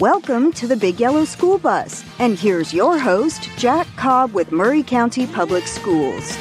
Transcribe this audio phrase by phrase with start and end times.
[0.00, 2.04] Welcome to the Big Yellow School Bus.
[2.18, 6.36] And here's your host, Jack Cobb with Maury County Public Schools.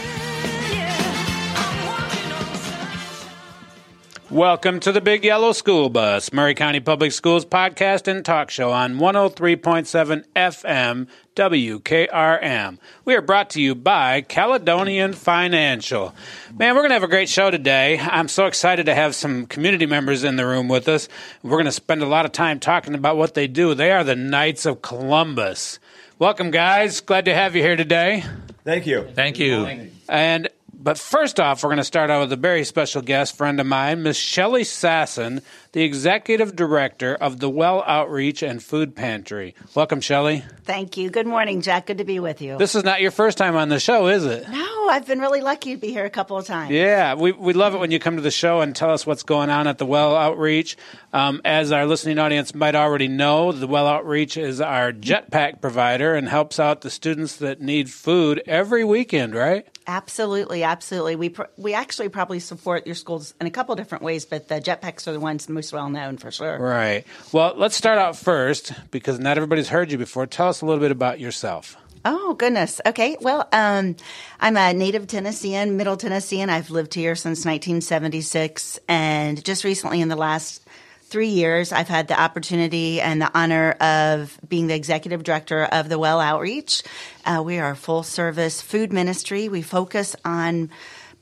[4.36, 8.70] Welcome to the Big Yellow School Bus, Maury County Public Schools podcast and talk show
[8.70, 11.08] on 103.7 FM
[11.38, 12.78] WKRM.
[13.06, 16.14] We are brought to you by Caledonian Financial.
[16.54, 17.98] Man, we're going to have a great show today.
[17.98, 21.08] I'm so excited to have some community members in the room with us.
[21.42, 23.74] We're going to spend a lot of time talking about what they do.
[23.74, 25.80] They are the Knights of Columbus.
[26.20, 27.00] Welcome, guys.
[27.00, 28.26] Glad to have you here today.
[28.66, 29.08] Thank you.
[29.14, 29.92] Thank you.
[30.10, 30.50] And
[30.86, 33.66] but first off, we're going to start out with a very special guest friend of
[33.66, 35.42] mine, Miss Shelley Sasson,
[35.76, 39.54] the executive director of the Well Outreach and Food Pantry.
[39.76, 40.42] Welcome, Shelley.
[40.64, 41.10] Thank you.
[41.10, 41.88] Good morning, Jack.
[41.88, 42.58] Good to be with you.
[42.58, 44.48] This is not your first time on the show, is it?
[44.48, 46.72] no, I've been really lucky to be here a couple of times.
[46.72, 49.24] Yeah, we, we love it when you come to the show and tell us what's
[49.24, 50.78] going on at the Well Outreach.
[51.12, 56.16] Um, as our listening audience might already know, the Well Outreach is our jetpack provider
[56.16, 59.68] and helps out the students that need food every weekend, right?
[59.88, 61.16] Absolutely, absolutely.
[61.16, 64.56] We pr- we actually probably support your schools in a couple different ways, but the
[64.56, 66.58] jetpacks are the ones most well known for sure.
[66.60, 67.06] Right.
[67.32, 70.26] Well, let's start out first because not everybody's heard you before.
[70.26, 71.78] Tell us a little bit about yourself.
[72.08, 72.80] Oh goodness.
[72.86, 73.18] Okay.
[73.20, 73.96] Well, um,
[74.40, 76.52] I'm a native Tennessean, Middle Tennessean.
[76.52, 80.62] I've lived here since 1976, and just recently, in the last
[81.08, 85.90] three years, I've had the opportunity and the honor of being the executive director of
[85.90, 86.84] the Well Outreach.
[87.26, 89.50] Uh, we are a full service food ministry.
[89.50, 90.70] We focus on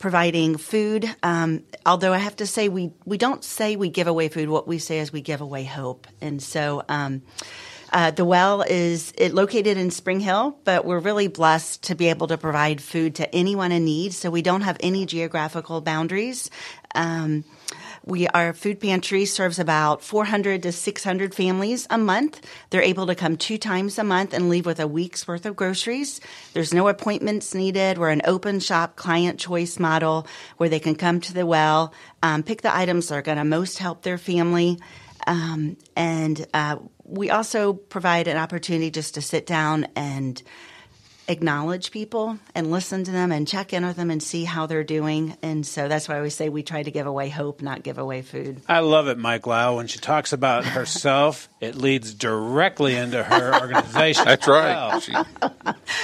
[0.03, 1.09] providing food.
[1.23, 4.49] Um, although I have to say, we, we don't say we give away food.
[4.49, 6.07] What we say is we give away hope.
[6.19, 7.21] And so, um,
[7.93, 12.09] uh, the well is it located in Spring Hill, but we're really blessed to be
[12.09, 14.13] able to provide food to anyone in need.
[14.13, 16.49] So we don't have any geographical boundaries.
[16.95, 17.45] Um,
[18.05, 22.45] we our food pantry serves about 400 to 600 families a month.
[22.69, 25.55] They're able to come two times a month and leave with a week's worth of
[25.55, 26.19] groceries.
[26.53, 27.97] There's no appointments needed.
[27.97, 30.27] We're an open shop client choice model
[30.57, 33.45] where they can come to the well, um, pick the items that are going to
[33.45, 34.79] most help their family.
[35.25, 40.41] Um, and uh, we also provide an opportunity just to sit down and
[41.27, 44.83] acknowledge people and listen to them and check in with them and see how they're
[44.83, 45.37] doing.
[45.41, 47.97] And so that's why I always say we try to give away hope, not give
[47.97, 48.61] away food.
[48.67, 49.77] I love it, Mike Lau.
[49.77, 54.25] When she talks about herself, it leads directly into her organization.
[54.25, 54.75] That's right.
[54.75, 54.99] well.
[54.99, 55.13] She,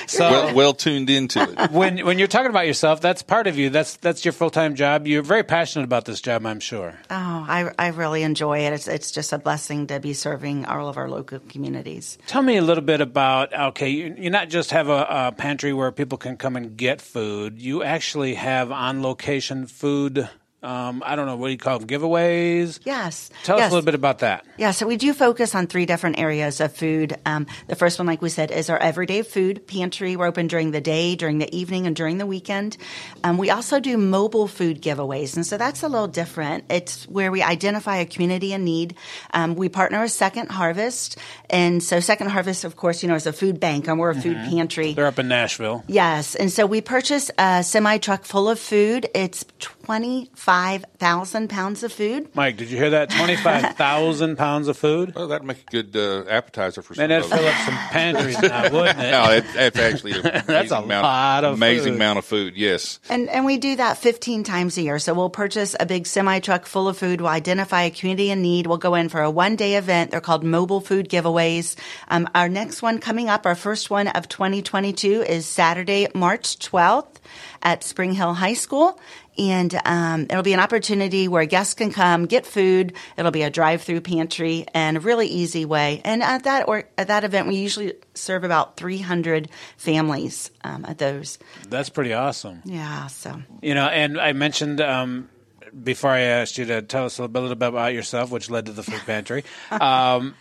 [0.07, 1.71] So well, well tuned into it.
[1.71, 3.69] when when you're talking about yourself, that's part of you.
[3.69, 5.07] That's that's your full time job.
[5.07, 6.95] You're very passionate about this job, I'm sure.
[7.09, 8.73] Oh, I, I really enjoy it.
[8.73, 12.17] It's, it's just a blessing to be serving all of our local communities.
[12.27, 15.73] Tell me a little bit about okay, you, you not just have a, a pantry
[15.73, 17.59] where people can come and get food.
[17.59, 20.29] You actually have on location food.
[20.61, 22.79] Um, I don't know what do you call them giveaways.
[22.83, 23.29] Yes.
[23.43, 24.45] Tell us a little bit about that.
[24.57, 27.15] Yeah, so we do focus on three different areas of food.
[27.25, 30.17] Um, the first one, like we said, is our everyday food pantry.
[30.17, 32.75] We're open during the day, during the evening, and during the weekend.
[33.23, 36.65] Um, we also do mobile food giveaways, and so that's a little different.
[36.69, 38.95] It's where we identify a community in need.
[39.33, 41.17] Um, we partner with Second Harvest,
[41.49, 44.15] and so Second Harvest, of course, you know, is a food bank, and we're a
[44.15, 44.93] food pantry.
[44.93, 45.85] They're up in Nashville.
[45.87, 49.07] Yes, and so we purchase a semi truck full of food.
[49.15, 49.45] It's
[49.89, 52.29] twenty five thousand pounds of food.
[52.35, 53.09] Mike, did you hear that?
[53.09, 55.15] Twenty five thousand pounds of food.
[55.15, 58.39] Well, that'd make a good uh, appetizer for some Man, that'd fill up some pantries
[58.39, 59.09] now, wouldn't it?
[59.11, 61.95] No, that, that's actually a That's amazing a amount, lot of amazing food.
[61.95, 62.55] amount of food.
[62.55, 64.99] Yes, And and we do that 15 times a year.
[64.99, 67.19] So we'll purchase a big semi truck full of food.
[67.21, 68.67] We'll identify a community in need.
[68.67, 70.11] We'll go in for a one day event.
[70.11, 71.75] They're called mobile food giveaways.
[72.09, 77.07] Um, our next one coming up, our first one of 2022 is Saturday, March 12th
[77.61, 78.99] at Spring Hill High School.
[79.37, 82.93] And um, it'll be an opportunity where guests can come get food.
[83.15, 86.01] It'll be a drive-through pantry and a really easy way.
[86.03, 90.97] And at that or at that event, we usually serve about 300 families um, at
[90.97, 91.39] those.
[91.69, 92.61] That's pretty awesome.
[92.65, 93.07] Yeah.
[93.07, 95.29] So You know, and I mentioned um,
[95.83, 98.71] before I asked you to tell us a little bit about yourself, which led to
[98.71, 99.43] the food pantry.
[99.71, 100.35] Um,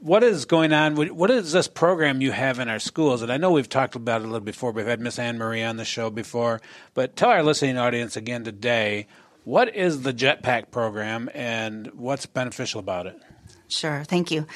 [0.00, 0.96] what is going on?
[0.96, 3.22] What is this program you have in our schools?
[3.22, 4.72] And I know we've talked about it a little before.
[4.72, 6.60] We've had Miss Anne Marie on the show before,
[6.94, 9.06] but tell our listening audience again today.
[9.44, 13.20] What is the Jetpack program and what's beneficial about it?
[13.68, 14.46] Sure, thank you.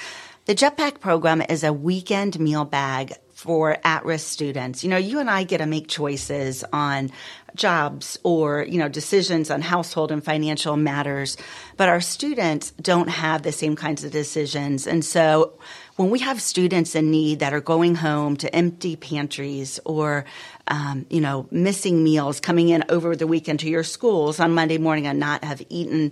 [0.46, 4.84] The Jetpack program is a weekend meal bag for at risk students.
[4.84, 7.10] You know, you and I get to make choices on
[7.54, 11.38] jobs or, you know, decisions on household and financial matters,
[11.78, 14.86] but our students don't have the same kinds of decisions.
[14.86, 15.54] And so
[16.00, 20.24] when we have students in need that are going home to empty pantries or
[20.66, 24.78] um, you know, missing meals, coming in over the weekend to your schools on Monday
[24.78, 26.10] morning and not have eaten.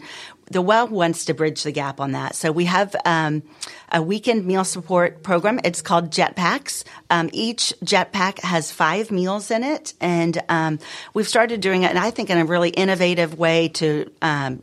[0.50, 2.34] The well wants to bridge the gap on that.
[2.34, 3.42] So we have um,
[3.90, 5.58] a weekend meal support program.
[5.64, 6.84] It's called Jetpacks.
[7.08, 10.80] Um, each Jetpack has five meals in it, and um,
[11.14, 14.60] we've started doing it, and I think in a really innovative way to um,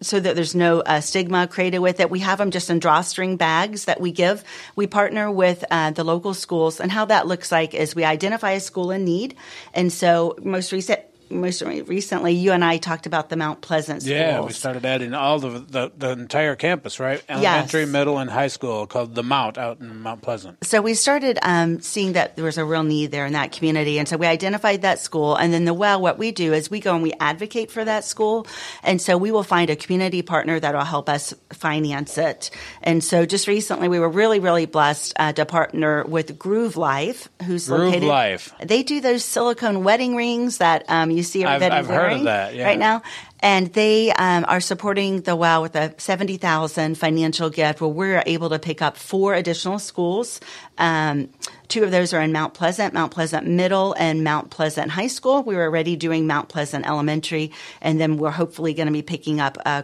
[0.00, 2.10] so that there's no uh, stigma created with it.
[2.10, 4.44] We have them just in drawstring bags that we give.
[4.76, 8.52] We partner with uh, the local schools, and how that looks like is we identify
[8.52, 9.36] a school in need,
[9.74, 11.00] and so most recent
[11.30, 14.16] most recently, you and I talked about the Mount Pleasant schools.
[14.18, 17.22] Yeah, we started adding all the, the, the entire campus, right?
[17.28, 17.90] Elementary, Yes.
[17.90, 20.64] middle, and high school called the Mount out in Mount Pleasant.
[20.64, 23.98] So we started um, seeing that there was a real need there in that community,
[23.98, 25.36] and so we identified that school.
[25.36, 28.04] And then the well, what we do is we go and we advocate for that
[28.04, 28.46] school,
[28.82, 32.50] and so we will find a community partner that will help us finance it.
[32.82, 37.28] And so just recently, we were really, really blessed uh, to partner with Groove Life,
[37.44, 38.02] who's Groove located.
[38.04, 38.54] Life.
[38.62, 42.22] They do those silicone wedding rings that um, you see I've- everybody I've heard of
[42.24, 42.64] that, yeah.
[42.64, 43.02] right now.
[43.40, 48.22] And they um, are supporting the WOW with a seventy thousand financial gift, where we're
[48.26, 50.40] able to pick up four additional schools.
[50.76, 51.28] Um,
[51.68, 55.42] two of those are in Mount Pleasant, Mount Pleasant Middle, and Mount Pleasant High School.
[55.42, 59.40] We were already doing Mount Pleasant Elementary, and then we're hopefully going to be picking
[59.40, 59.82] up uh,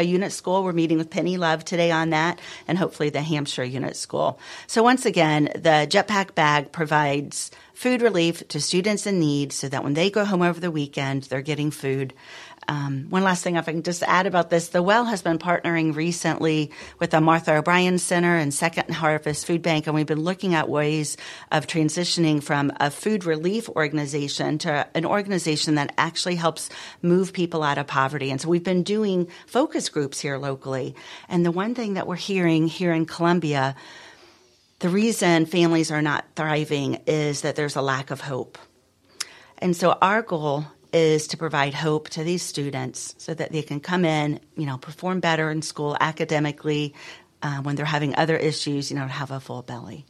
[0.00, 0.64] Unit School.
[0.64, 4.40] We're meeting with Penny Love today on that, and hopefully the Hampshire Unit School.
[4.66, 9.84] So once again, the Jetpack bag provides food relief to students in need, so that
[9.84, 12.12] when they go home over the weekend, they're getting food.
[12.70, 15.38] Um, one last thing, if I can just add about this, the Well has been
[15.38, 20.20] partnering recently with the Martha O'Brien Center and Second Harvest Food Bank, and we've been
[20.20, 21.16] looking at ways
[21.50, 26.68] of transitioning from a food relief organization to an organization that actually helps
[27.00, 28.30] move people out of poverty.
[28.30, 30.94] And so we've been doing focus groups here locally.
[31.30, 33.76] And the one thing that we're hearing here in Columbia,
[34.80, 38.58] the reason families are not thriving is that there's a lack of hope.
[39.56, 43.80] And so our goal is to provide hope to these students so that they can
[43.80, 46.94] come in, you know, perform better in school academically
[47.42, 50.04] uh, when they're having other issues, you know, to have a full belly.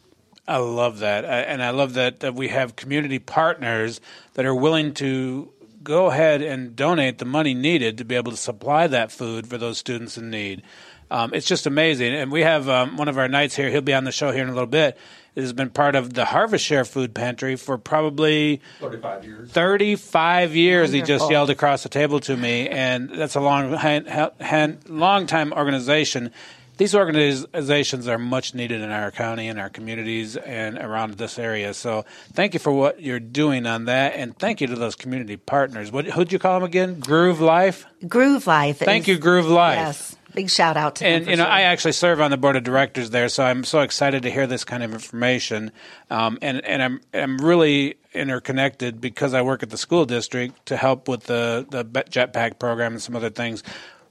[0.47, 4.01] I love that, and I love that, that we have community partners
[4.33, 5.53] that are willing to
[5.83, 9.59] go ahead and donate the money needed to be able to supply that food for
[9.59, 10.63] those students in need.
[11.11, 13.71] Um, it's just amazing, and we have um, one of our knights here.
[13.71, 14.99] He'll be on the show here in a little bit.
[15.35, 19.51] It has been part of the Harvest Share Food Pantry for probably 35 years.
[19.53, 24.09] 35 years he just yelled across the table to me and that's a long hand,
[24.09, 26.33] hand, long time organization
[26.79, 31.73] these organizations are much needed in our county and our communities and around this area
[31.73, 35.37] so thank you for what you're doing on that and thank you to those community
[35.37, 38.79] partners what who'd you call them again groove life Groove Life.
[38.79, 40.17] thank is- you groove life Yes.
[40.35, 41.53] Big shout out to and you know, sure.
[41.53, 44.47] I actually serve on the board of directors there, so I'm so excited to hear
[44.47, 45.73] this kind of information.
[46.11, 50.77] Um, and and I'm I'm really interconnected because I work at the school district to
[50.77, 53.63] help with the the jetpack program and some other things.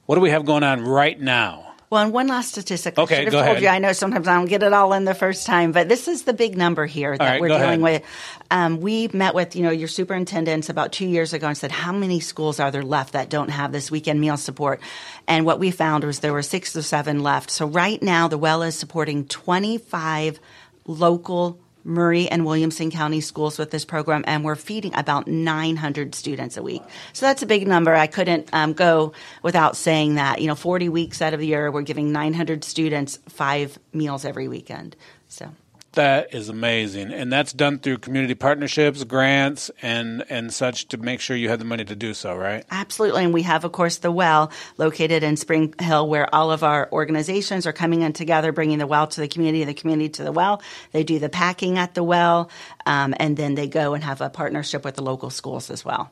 [0.06, 1.67] What do we have going on right now?
[1.90, 2.98] Well, and one last statistic.
[2.98, 3.62] Okay, I should have go told ahead.
[3.62, 3.68] you.
[3.68, 6.24] I know sometimes I don't get it all in the first time, but this is
[6.24, 8.02] the big number here that right, we're dealing ahead.
[8.02, 8.02] with.
[8.50, 11.92] Um, we met with you know your superintendents about two years ago and said how
[11.92, 14.80] many schools are there left that don't have this weekend meal support,
[15.26, 17.50] and what we found was there were six or seven left.
[17.50, 20.40] So right now, the well is supporting twenty five
[20.86, 21.58] local.
[21.88, 26.62] Maury and Williamson County schools with this program, and we're feeding about 900 students a
[26.62, 26.82] week.
[27.12, 27.94] So that's a big number.
[27.94, 29.12] I couldn't um, go
[29.42, 30.40] without saying that.
[30.40, 34.48] You know, 40 weeks out of the year, we're giving 900 students five meals every
[34.48, 34.94] weekend.
[35.28, 35.50] So
[35.92, 41.18] That is amazing, and that's done through community partnerships, grants, and and such to make
[41.18, 42.36] sure you have the money to do so.
[42.36, 42.64] Right?
[42.70, 43.24] Absolutely.
[43.24, 46.88] And we have, of course, the well located in Spring Hill where all of our
[46.92, 50.32] organizations are coming in together, bringing the well to the community, the community to the
[50.32, 50.62] well.
[50.92, 52.50] They do the packing at the well,
[52.84, 56.10] um, and then they go and have a partnership with the local schools as well.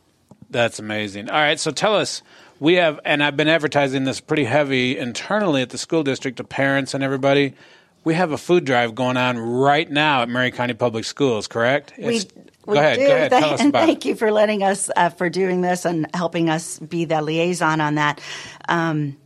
[0.48, 1.28] That's amazing.
[1.28, 2.22] All right, so tell us.
[2.58, 6.44] We have, and I've been advertising this pretty heavy internally at the school district to
[6.44, 7.54] parents and everybody.
[8.06, 11.92] We have a food drive going on right now at Maury County Public Schools, correct?
[11.98, 12.24] It's-
[12.64, 12.98] we go ahead.
[13.00, 13.04] do.
[13.04, 13.30] Go ahead.
[13.32, 16.48] Thank- Tell us and thank you for letting us uh, for doing this and helping
[16.48, 18.20] us be the liaison on that.
[18.68, 19.16] Um,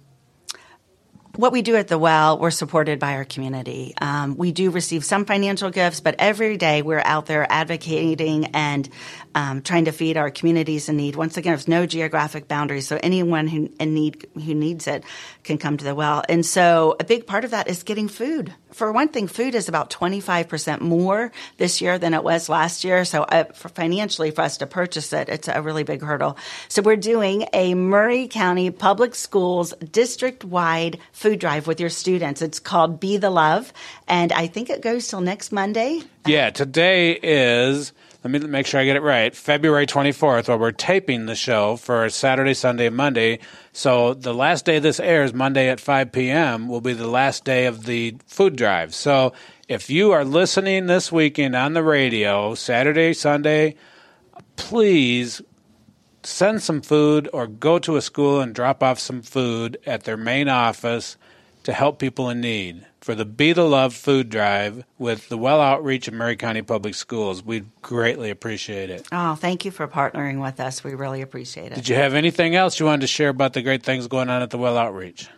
[1.36, 3.92] what we do at the well, we're supported by our community.
[4.00, 8.88] Um, we do receive some financial gifts, but every day we're out there advocating and
[9.34, 11.16] um, trying to feed our communities in need.
[11.16, 15.04] Once again, there's no geographic boundaries, so anyone who in need who needs it
[15.42, 16.22] can come to the well.
[16.28, 18.52] And so, a big part of that is getting food.
[18.72, 23.04] For one thing, food is about 25% more this year than it was last year.
[23.04, 26.36] So, uh, for financially, for us to purchase it, it's a really big hurdle.
[26.68, 32.42] So, we're doing a Maury County Public Schools district wide food drive with your students.
[32.42, 33.72] It's called Be the Love,
[34.08, 36.02] and I think it goes till next Monday.
[36.26, 39.34] Yeah, today is let me make sure I get it right.
[39.34, 43.38] February 24th, where we're taping the show for Saturday, Sunday, and Monday.
[43.72, 47.64] So the last day this airs, Monday at 5 p.m., will be the last day
[47.64, 48.94] of the food drive.
[48.94, 49.32] So
[49.68, 53.76] if you are listening this weekend on the radio, Saturday, Sunday,
[54.56, 55.40] please
[56.22, 60.18] send some food or go to a school and drop off some food at their
[60.18, 61.16] main office
[61.62, 65.60] to help people in need for the Be the Love food drive with the Well
[65.60, 67.42] Outreach of Maury County Public Schools.
[67.42, 69.06] We greatly appreciate it.
[69.10, 70.84] Oh, thank you for partnering with us.
[70.84, 71.76] We really appreciate it.
[71.76, 74.42] Did you have anything else you wanted to share about the great things going on
[74.42, 75.28] at the Well Outreach?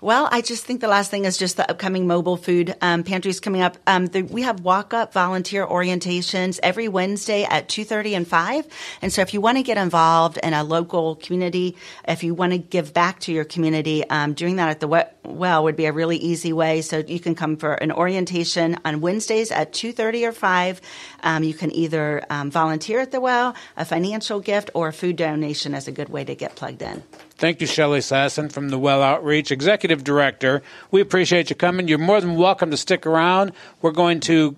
[0.00, 3.40] Well, I just think the last thing is just the upcoming mobile food um, pantries
[3.40, 3.78] coming up.
[3.84, 8.64] Um, the, we have walk-up volunteer orientations every Wednesday at two thirty and five.
[9.02, 12.52] And so, if you want to get involved in a local community, if you want
[12.52, 14.86] to give back to your community, um, doing that at the
[15.28, 16.82] well would be a really easy way.
[16.82, 20.80] So you can come for an orientation on Wednesdays at two thirty or five.
[21.22, 25.16] Um, you can either um, volunteer at the well, a financial gift, or a food
[25.16, 27.02] donation is a good way to get plugged in.
[27.36, 30.62] Thank you, Shelley Sasson from the Well Outreach, Executive Director.
[30.90, 31.86] We appreciate you coming.
[31.86, 33.52] You're more than welcome to stick around.
[33.82, 34.56] We're going to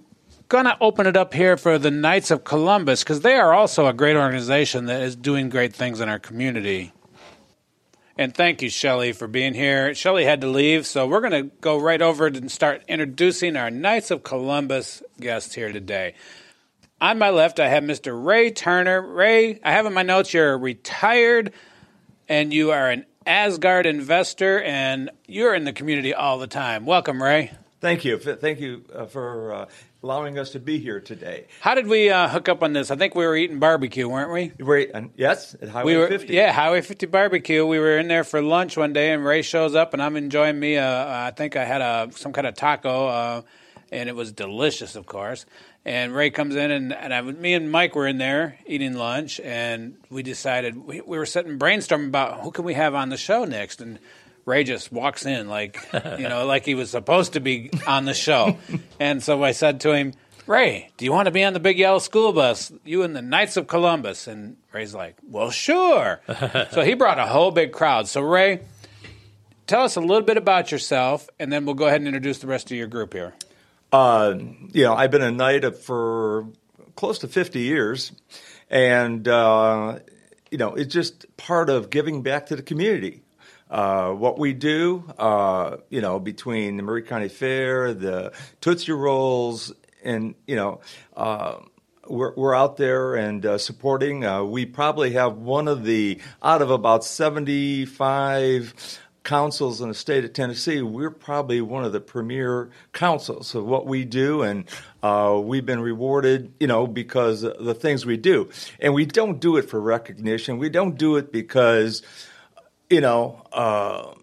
[0.49, 3.87] going to open it up here for the Knights of Columbus because they are also
[3.87, 6.93] a great organization that is doing great things in our community.
[8.21, 9.95] And thank you, Shelley, for being here.
[9.95, 13.71] Shelley had to leave, so we're going to go right over and start introducing our
[13.71, 16.13] Knights of Columbus guests here today.
[17.01, 18.23] On my left, I have Mr.
[18.23, 19.01] Ray Turner.
[19.01, 21.55] Ray, I have in my notes you're retired
[22.29, 26.85] and you are an Asgard investor, and you're in the community all the time.
[26.85, 27.53] Welcome, Ray.
[27.81, 28.19] Thank you.
[28.19, 29.67] Thank you uh, for uh,
[30.03, 31.47] allowing us to be here today.
[31.61, 32.91] How did we uh, hook up on this?
[32.91, 34.53] I think we were eating barbecue, weren't we?
[34.65, 36.33] Ray, yes, at Highway we were, 50.
[36.33, 37.67] Yeah, Highway 50 barbecue.
[37.67, 40.59] We were in there for lunch one day, and Ray shows up, and I'm enjoying
[40.59, 40.79] me.
[40.79, 43.43] Uh, I think I had a some kind of taco, uh,
[43.93, 45.45] and it was delicious, of course.
[45.85, 49.41] And Ray comes in, and, and I, me and Mike were in there eating lunch,
[49.41, 53.17] and we decided we, we were sitting brainstorming about who can we have on the
[53.17, 53.81] show next.
[53.81, 53.99] And
[54.51, 55.79] Ray just walks in like
[56.19, 58.59] you know, like he was supposed to be on the show.
[59.01, 60.13] and so I said to him,
[60.47, 62.73] Ray, do you want to be on the big yellow school bus?
[62.85, 64.27] You and the Knights of Columbus.
[64.27, 66.21] And Ray's like, Well, sure.
[66.73, 68.09] so he brought a whole big crowd.
[68.09, 68.63] So Ray,
[69.69, 72.49] tell us a little bit about yourself, and then we'll go ahead and introduce the
[72.49, 73.35] rest of your group here.
[73.93, 74.35] Uh,
[74.73, 76.49] you know, I've been a knight for
[76.97, 78.11] close to 50 years,
[78.69, 80.01] and uh,
[80.51, 83.23] you know, it's just part of giving back to the community.
[83.71, 89.73] Uh, what we do, uh, you know, between the Maury County Fair, the Tootsie Rolls,
[90.03, 90.81] and you know,
[91.17, 91.59] uh,
[92.09, 94.25] we're, we're out there and uh, supporting.
[94.25, 100.25] Uh, we probably have one of the out of about 75 councils in the state
[100.25, 104.65] of Tennessee, we're probably one of the premier councils of what we do, and
[105.03, 108.49] uh, we've been rewarded, you know, because the things we do.
[108.81, 110.59] And we don't do it for recognition.
[110.59, 112.03] We don't do it because,
[112.91, 114.15] you know, uh,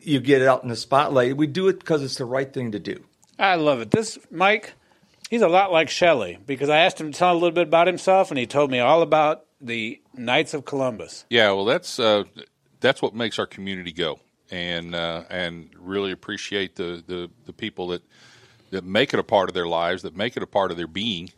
[0.00, 1.36] you get it out in the spotlight.
[1.36, 3.04] We do it because it's the right thing to do.
[3.38, 3.90] I love it.
[3.90, 4.74] This Mike,
[5.28, 7.86] he's a lot like Shelley because I asked him to tell a little bit about
[7.88, 11.24] himself, and he told me all about the Knights of Columbus.
[11.28, 12.24] Yeah, well, that's uh,
[12.80, 17.88] that's what makes our community go, and uh, and really appreciate the, the, the people
[17.88, 18.02] that
[18.70, 20.86] that make it a part of their lives, that make it a part of their
[20.86, 21.30] being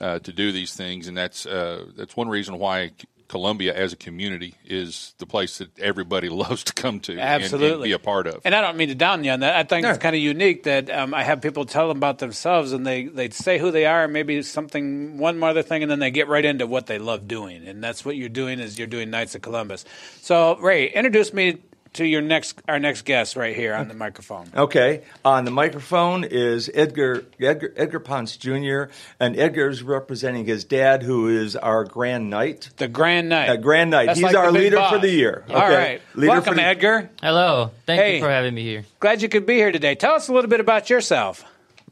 [0.00, 2.92] uh, to do these things, and that's uh, that's one reason why
[3.28, 7.66] Columbia as a community is the place that everybody loves to come to Absolutely.
[7.66, 8.40] And, and be a part of.
[8.44, 9.54] And I don't mean to down you on that.
[9.54, 9.90] I think no.
[9.90, 13.04] it's kind of unique that um, I have people tell them about themselves and they,
[13.04, 16.10] they say who they are and maybe something, one more other thing, and then they
[16.10, 17.68] get right into what they love doing.
[17.68, 19.84] And that's what you're doing is you're doing Knights of Columbus.
[20.22, 21.58] So, Ray, introduce me
[21.94, 24.50] to your next our next guest right here on the microphone.
[24.54, 28.84] Okay, on the microphone is Edgar Edgar, Edgar Ponce Jr.
[29.18, 32.70] and Edgar's representing his dad, who is our Grand Knight.
[32.76, 33.48] The Grand Knight.
[33.48, 34.06] Uh, Grand Knight.
[34.06, 34.92] That's He's like our leader boss.
[34.92, 35.44] for the year.
[35.48, 35.76] All okay.
[35.76, 37.10] right, leader welcome, the- Edgar.
[37.22, 37.70] Hello.
[37.86, 38.14] Thank Hey.
[38.16, 38.84] you for having me here.
[39.00, 39.94] Glad you could be here today.
[39.94, 41.44] Tell us a little bit about yourself.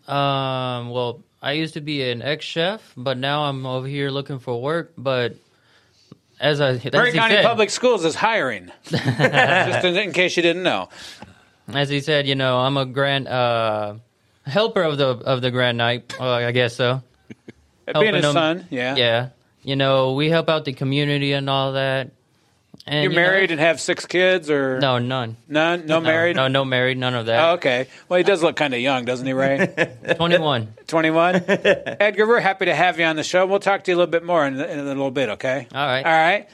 [0.09, 4.39] Um, well, I used to be an ex chef, but now I'm over here looking
[4.39, 4.93] for work.
[4.97, 5.37] But
[6.41, 10.43] as I as he County said, Public Schools is hiring, just in, in case you
[10.43, 10.89] didn't know.
[11.73, 13.95] as he said, you know, I'm a grand uh,
[14.45, 16.15] helper of the of the Grand Knight.
[16.19, 17.03] Uh, I guess so.
[17.93, 18.97] Being his them- son, yeah.
[18.97, 19.29] Yeah.
[19.63, 22.11] You know, we help out the community and all that.
[22.89, 25.37] And You're you know, married and have six kids, or No, none.
[25.49, 25.87] none?
[25.87, 26.37] No, married.
[26.37, 26.97] No, no married.
[26.99, 27.49] None of Oh, that.
[27.55, 27.89] okay.
[28.09, 29.67] Well, he does look kind of young, doesn't he, Ray?
[30.17, 30.69] Twenty-one.
[30.87, 31.35] 21.
[31.49, 33.45] Edgar, we're happy to have you on the show.
[33.45, 35.67] We'll talk to you a little bit more in, in a little bit, okay?
[35.75, 36.07] All right.
[36.07, 36.49] All right.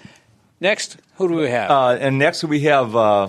[0.58, 1.70] Next, who do we have?
[1.70, 3.28] Uh, and next we have uh,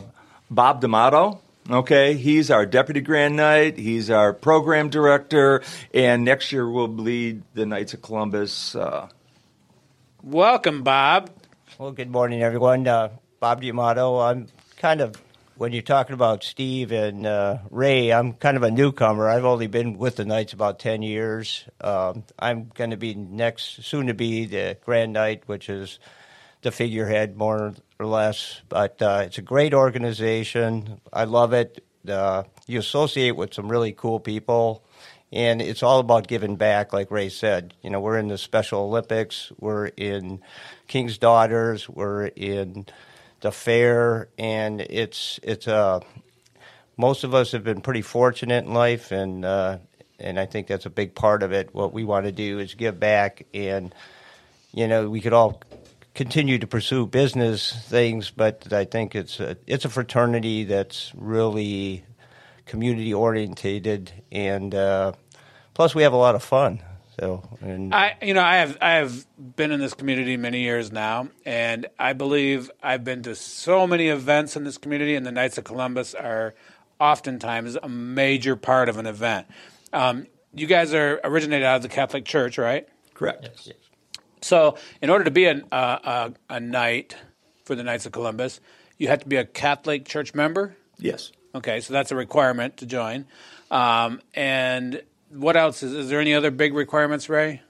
[0.50, 1.39] Bob D'Amato.
[1.69, 3.77] Okay, he's our deputy grand knight.
[3.77, 5.62] He's our program director,
[5.93, 8.75] and next year we'll lead the Knights of Columbus.
[8.75, 9.07] Uh,
[10.22, 11.29] Welcome, Bob.
[11.83, 12.87] Well, good morning, everyone.
[12.87, 13.09] Uh,
[13.41, 14.17] Bob D'Amato.
[14.17, 14.47] I'm
[14.77, 15.21] kind of,
[15.57, 19.27] when you're talking about Steve and uh, Ray, I'm kind of a newcomer.
[19.27, 21.65] I've only been with the Knights about 10 years.
[21.81, 25.99] Um, I'm going to be next, soon to be the Grand Knight, which is
[26.61, 28.61] the figurehead, more or less.
[28.69, 31.01] But uh, it's a great organization.
[31.11, 31.83] I love it.
[32.07, 34.85] Uh, you associate with some really cool people
[35.33, 37.73] and it's all about giving back like ray said.
[37.81, 39.51] You know we're in the special olympics.
[39.59, 40.41] We're in
[40.87, 41.89] king's daughters.
[41.89, 42.85] We're in
[43.41, 44.29] the fair.
[44.37, 46.01] And it's it's uh
[46.97, 49.11] most of us have been pretty fortunate in life.
[49.11, 49.79] And uh
[50.19, 51.73] and i think that's a big part of it.
[51.73, 53.47] What we want to do is give back.
[53.55, 53.93] And
[54.71, 55.61] you know we could all
[56.13, 58.29] continue to pursue business things.
[58.29, 62.05] But i think it's a, it's a fraternity that's really
[62.65, 65.13] community orientated and uh,
[65.74, 66.82] plus we have a lot of fun
[67.20, 70.92] so and I, you know, I have I have been in this community many years
[70.92, 75.32] now, and I believe I've been to so many events in this community, and the
[75.32, 76.56] Knights of Columbus are
[77.00, 79.48] oftentimes a major part of an event.
[79.92, 80.25] Um,
[80.56, 82.88] you guys are originated out of the Catholic Church, right?
[83.13, 83.44] correct.
[83.44, 83.70] Yes.
[84.42, 87.15] So, in order to be a, a, a, a knight
[87.63, 88.60] for the Knights of Columbus,
[88.98, 90.75] you have to be a Catholic Church member.
[90.98, 91.32] Yes.
[91.56, 93.25] Okay, so that's a requirement to join.
[93.70, 95.03] Um, and
[95.35, 95.93] what else is?
[95.93, 97.61] Is there any other big requirements, Ray?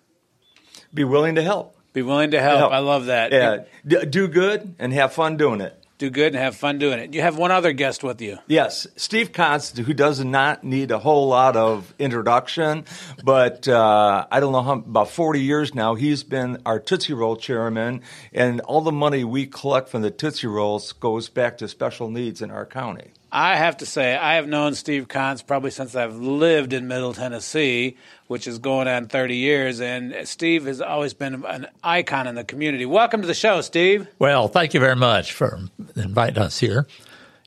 [0.93, 1.77] Be willing to help.
[1.93, 2.60] Be willing to help.
[2.60, 2.72] Help.
[2.74, 3.32] I love that.
[3.32, 3.63] Yeah.
[3.86, 5.79] D- do good and have fun doing it.
[6.00, 7.13] Do good and have fun doing it.
[7.13, 8.39] You have one other guest with you.
[8.48, 12.86] Yes, Steve Const, who does not need a whole lot of introduction,
[13.24, 15.93] but uh, I don't know how about forty years now.
[15.93, 18.01] He's been our Tootsie Roll chairman,
[18.34, 22.41] and all the money we collect from the Tootsie Rolls goes back to special needs
[22.41, 23.12] in our county.
[23.36, 27.16] I have to say, I have known Steve Cons probably since I've lived in Middle
[27.16, 27.98] Tennessee,
[28.28, 29.82] which is going on 30 years.
[29.82, 32.86] And Steve has always been an icon in the community.
[32.86, 34.08] Welcome to the show, Steve.
[34.20, 35.60] Well, thank you very much for
[35.96, 36.86] inviting us here.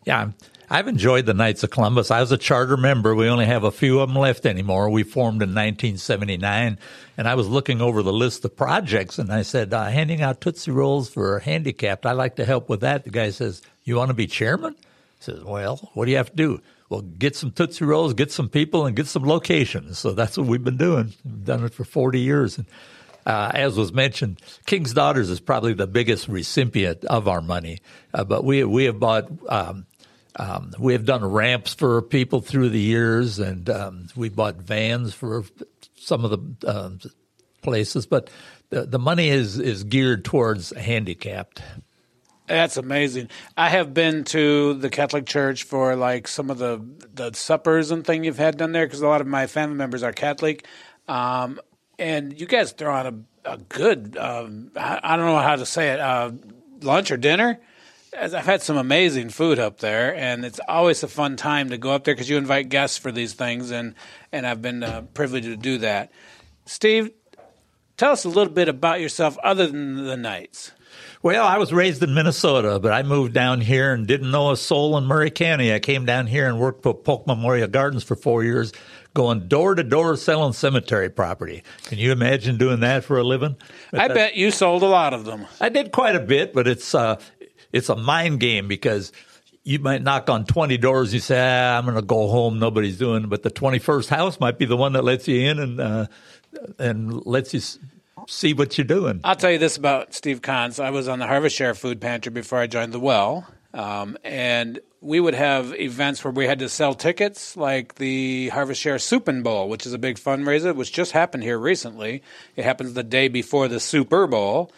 [0.04, 0.32] Yeah,
[0.68, 2.10] I've enjoyed the Knights of Columbus.
[2.10, 3.14] I was a charter member.
[3.14, 4.90] We only have a few of them left anymore.
[4.90, 6.78] We formed in 1979,
[7.16, 10.40] and I was looking over the list of projects, and I said, uh, handing out
[10.40, 12.06] Tootsie Rolls for handicapped.
[12.06, 13.04] I'd like to help with that.
[13.04, 14.74] The guy says, you want to be chairman?
[15.20, 16.60] Says, well, what do you have to do?
[16.88, 19.98] Well, get some Tootsie Rolls, get some people, and get some locations.
[19.98, 21.14] So that's what we've been doing.
[21.24, 22.58] We've done it for 40 years.
[22.58, 22.66] And
[23.26, 27.80] uh, as was mentioned, King's Daughters is probably the biggest recipient of our money.
[28.14, 29.86] Uh, but we we have bought um,
[30.36, 35.12] um, we have done ramps for people through the years, and um, we bought vans
[35.12, 35.44] for
[35.96, 37.00] some of the um,
[37.62, 38.06] places.
[38.06, 38.30] But
[38.70, 41.62] the the money is is geared towards handicapped.
[42.46, 43.30] That's amazing.
[43.56, 46.80] I have been to the Catholic Church for like some of the
[47.12, 50.02] the suppers and thing you've had done there because a lot of my family members
[50.02, 50.64] are Catholic,
[51.08, 51.60] um,
[51.98, 55.66] and you guys throw on a, a good um, I, I don't know how to
[55.66, 56.30] say it uh,
[56.82, 57.58] lunch or dinner.
[58.18, 61.90] I've had some amazing food up there, and it's always a fun time to go
[61.90, 63.94] up there because you invite guests for these things, and
[64.30, 66.12] and I've been uh, privileged to do that.
[66.64, 67.10] Steve,
[67.96, 70.70] tell us a little bit about yourself other than the Knights.
[71.22, 74.56] Well, I was raised in Minnesota, but I moved down here and didn't know a
[74.56, 75.72] soul in Maury County.
[75.72, 78.72] I came down here and worked for Polk Memorial Gardens for four years,
[79.14, 81.62] going door to door selling cemetery property.
[81.84, 83.56] Can you imagine doing that for a living?
[83.90, 85.46] But I bet you sold a lot of them.
[85.60, 87.20] I did quite a bit, but it's uh,
[87.72, 89.12] it's a mind game because
[89.66, 91.12] you might knock on 20 doors.
[91.12, 92.60] You say, ah, I'm going to go home.
[92.60, 93.28] Nobody's doing it.
[93.28, 96.06] But the 21st house might be the one that lets you in and, uh,
[96.78, 97.60] and lets you
[98.26, 99.20] see what you're doing.
[99.24, 100.78] I'll tell you this about Steve Cons.
[100.80, 104.80] I was on the Harvest Share Food Pantry before I joined the Well, um, and
[105.00, 109.28] we would have events where we had to sell tickets, like the Harvest Share Soup
[109.28, 112.22] and Bowl, which is a big fundraiser, which just happened here recently.
[112.56, 114.72] It happens the day before the Super Bowl.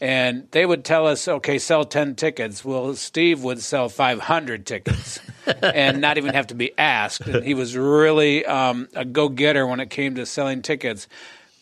[0.00, 2.64] And they would tell us, okay, sell 10 tickets.
[2.64, 5.20] Well, Steve would sell 500 tickets
[5.62, 7.20] and not even have to be asked.
[7.20, 11.06] And he was really um, a go getter when it came to selling tickets.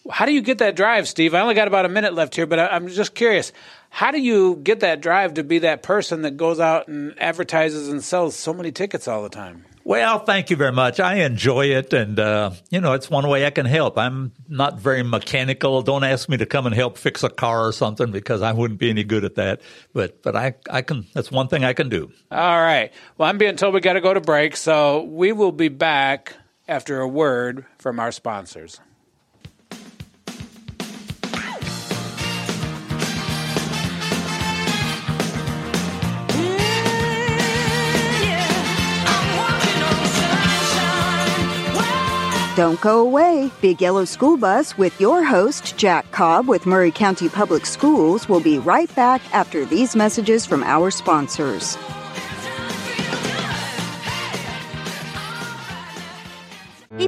[0.09, 1.35] How do you get that drive, Steve?
[1.35, 3.53] I only got about a minute left here, but I, I'm just curious.
[3.91, 7.89] How do you get that drive to be that person that goes out and advertises
[7.89, 9.65] and sells so many tickets all the time?
[9.83, 11.01] Well, thank you very much.
[11.01, 13.99] I enjoy it, and uh, you know, it's one way I can help.
[13.99, 15.83] I'm not very mechanical.
[15.83, 18.79] Don't ask me to come and help fix a car or something because I wouldn't
[18.79, 19.63] be any good at that.
[19.93, 21.07] But but I I can.
[21.15, 22.13] That's one thing I can do.
[22.31, 22.93] All right.
[23.17, 26.35] Well, I'm being told we got to go to break, so we will be back
[26.69, 28.81] after a word from our sponsors.
[42.61, 43.51] Don't go away.
[43.63, 48.39] Big Yellow School Bus with your host, Jack Cobb with Maury County Public Schools, will
[48.39, 51.79] be right back after these messages from our sponsors.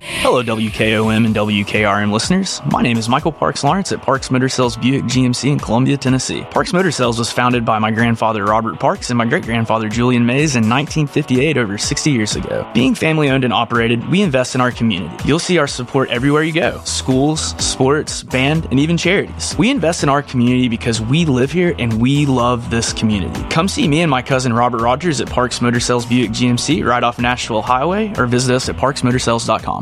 [0.00, 2.60] Hello, WKOM and WKRM listeners.
[2.70, 6.42] My name is Michael Parks Lawrence at Parks Motor Sales Buick GMC in Columbia, Tennessee.
[6.50, 10.24] Parks Motor Sales was founded by my grandfather Robert Parks and my great grandfather Julian
[10.24, 12.68] Mays in 1958, over 60 years ago.
[12.74, 15.14] Being family owned and operated, we invest in our community.
[15.24, 19.56] You'll see our support everywhere you go schools, sports, band, and even charities.
[19.58, 23.42] We invest in our community because we live here and we love this community.
[23.50, 27.02] Come see me and my cousin Robert Rogers at Parks Motor Sales Buick GMC right
[27.02, 29.81] off Nashville Highway or visit us at parksmotorsales.com.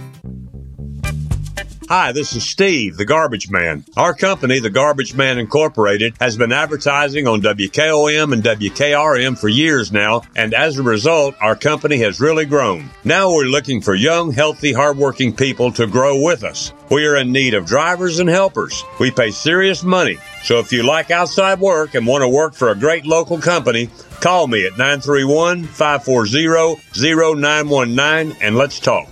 [1.91, 3.83] Hi, this is Steve, the Garbage Man.
[3.97, 9.91] Our company, the Garbage Man Incorporated, has been advertising on WKOM and WKRM for years
[9.91, 12.89] now, and as a result, our company has really grown.
[13.03, 16.71] Now we're looking for young, healthy, hardworking people to grow with us.
[16.89, 18.85] We are in need of drivers and helpers.
[18.97, 20.17] We pay serious money.
[20.43, 23.89] So if you like outside work and want to work for a great local company,
[24.21, 29.09] call me at 931 540 0919 and let's talk.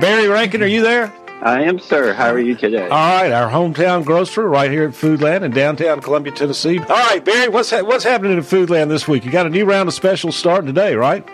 [0.00, 1.12] Barry Rankin, are you there?
[1.42, 2.12] I am, sir.
[2.12, 2.84] How are you today?
[2.84, 6.78] All right, our hometown grocer right here at Foodland in downtown Columbia, Tennessee.
[6.78, 9.24] All right, Barry, what's ha- what's happening in Foodland this week?
[9.24, 11.26] You got a new round of specials starting today, right?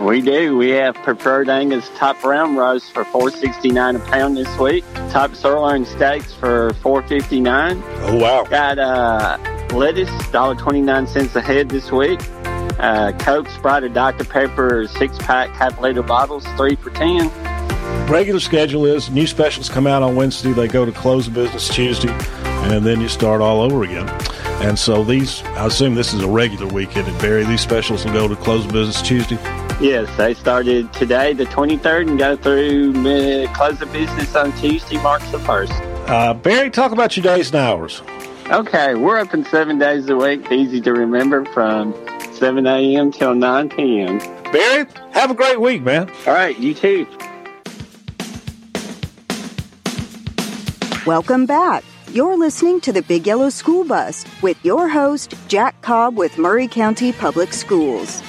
[0.00, 0.56] We do.
[0.56, 4.84] We have preferred Angus top round roast for four sixty nine a pound this week.
[5.10, 7.82] Top sirloin steaks for four fifty nine.
[8.02, 8.44] Oh wow!
[8.44, 9.38] Got uh,
[9.74, 12.20] lettuce dollar twenty nine cents a head this week.
[12.78, 17.28] Uh, Coke, Sprite, and Dr Pepper six pack half liter bottles three for ten
[18.08, 20.52] regular schedule is new specials come out on Wednesday.
[20.52, 24.08] They go to close of business Tuesday, and then you start all over again.
[24.60, 27.44] And so these, I assume this is a regular weekend at Barry.
[27.44, 29.36] These specials will go to close of business Tuesday.
[29.80, 32.92] Yes, they started today, the 23rd, and go through
[33.54, 36.08] close of business on Tuesday, March the 1st.
[36.08, 38.02] Uh, Barry, talk about your days and hours.
[38.50, 40.50] Okay, we're open seven days a week.
[40.50, 41.94] Easy to remember from
[42.32, 43.12] 7 a.m.
[43.12, 44.18] till 9 p.m.
[44.50, 46.10] Barry, have a great week, man.
[46.26, 47.06] All right, you too.
[51.08, 51.84] Welcome back.
[52.12, 56.68] You're listening to the Big Yellow School Bus with your host, Jack Cobb with Maury
[56.68, 58.22] County Public Schools.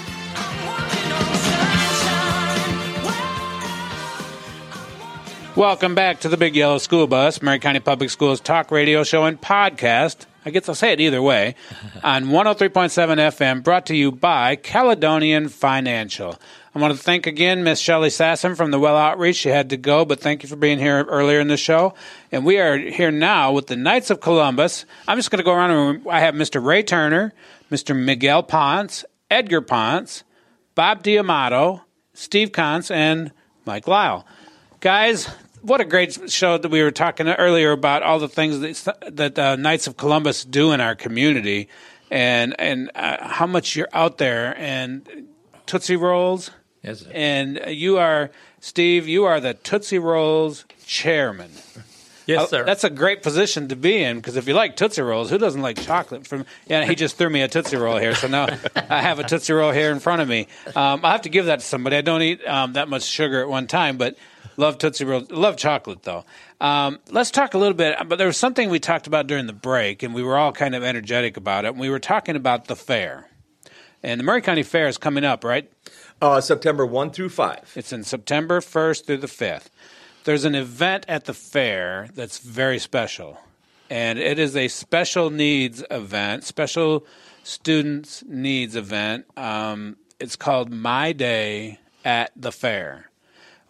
[5.57, 9.25] Welcome back to the Big Yellow School Bus, Maury County Public Schools talk radio show
[9.25, 10.25] and podcast.
[10.45, 11.55] I guess I'll say it either way
[12.05, 16.39] on 103.7 FM, brought to you by Caledonian Financial.
[16.73, 19.37] I want to thank again Miss Shelley Sasson from the Well Outreach.
[19.37, 21.95] She had to go, but thank you for being here earlier in the show.
[22.31, 24.85] And we are here now with the Knights of Columbus.
[25.07, 26.63] I'm just going to go around and I have Mr.
[26.63, 27.33] Ray Turner,
[27.71, 27.95] Mr.
[27.99, 30.23] Miguel Ponce, Edgar Ponce,
[30.75, 31.81] Bob D'Amato,
[32.13, 33.31] Steve Conce, and
[33.65, 34.25] Mike Lyle.
[34.79, 35.25] Guys,
[35.61, 39.39] what a great show that we were talking earlier about all the things that, that
[39.39, 41.67] uh, Knights of Columbus do in our community
[42.11, 45.27] and and uh, how much you're out there and
[45.65, 46.51] Tootsie Rolls.
[46.83, 49.07] Yes, and you are Steve.
[49.07, 51.51] You are the Tootsie Rolls chairman.
[52.29, 52.63] Yes, uh, sir.
[52.63, 55.63] That's a great position to be in because if you like Tootsie Rolls, who doesn't
[55.63, 56.27] like chocolate?
[56.27, 59.23] From yeah, he just threw me a Tootsie Roll here, so now I have a
[59.23, 60.47] Tootsie Roll here in front of me.
[60.75, 61.95] Um, I have to give that to somebody.
[61.95, 64.15] I don't eat um, that much sugar at one time, but
[64.57, 65.31] love Tootsie Rolls.
[65.31, 66.23] Love chocolate though.
[66.61, 67.97] Um, let's talk a little bit.
[68.07, 70.75] But there was something we talked about during the break, and we were all kind
[70.75, 71.69] of energetic about it.
[71.69, 73.27] And we were talking about the fair,
[74.03, 75.67] and the Maury County Fair is coming up, right?
[76.21, 77.73] Uh, September 1 through 5.
[77.75, 79.67] It's in September 1st through the 5th.
[80.25, 83.39] There's an event at the fair that's very special,
[83.89, 87.05] and it is a special needs event, special
[87.43, 89.25] students needs event.
[89.37, 93.09] Um, it's called My Day at the Fair.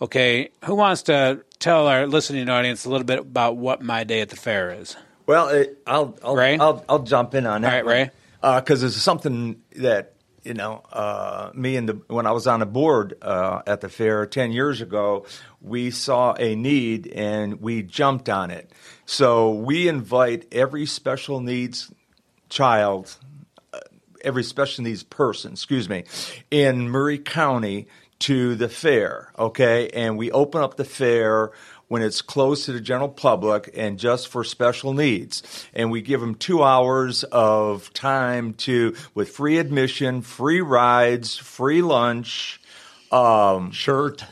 [0.01, 4.21] Okay, who wants to tell our listening audience a little bit about what My Day
[4.21, 4.95] at the Fair is?
[5.27, 6.57] Well, it, I'll I'll, Ray?
[6.57, 7.67] I'll I'll jump in on that.
[7.67, 8.59] All right, Ray.
[8.59, 10.15] Because it's something that
[10.49, 13.87] you know, uh, me and the when I was on the board uh, at the
[13.87, 15.27] fair ten years ago,
[15.61, 18.71] we saw a need and we jumped on it.
[19.05, 21.93] So we invite every special needs
[22.49, 23.15] child,
[23.71, 23.79] uh,
[24.23, 26.05] every special needs person, excuse me,
[26.49, 27.87] in Maury County
[28.19, 29.31] to the fair.
[29.37, 31.51] Okay, and we open up the fair
[31.89, 35.67] when it's closed to the general public and just for special needs.
[35.73, 41.81] And we give them two hours of time to, with free admission, free rides, free
[41.81, 42.61] lunch,
[43.11, 44.23] um, shirt.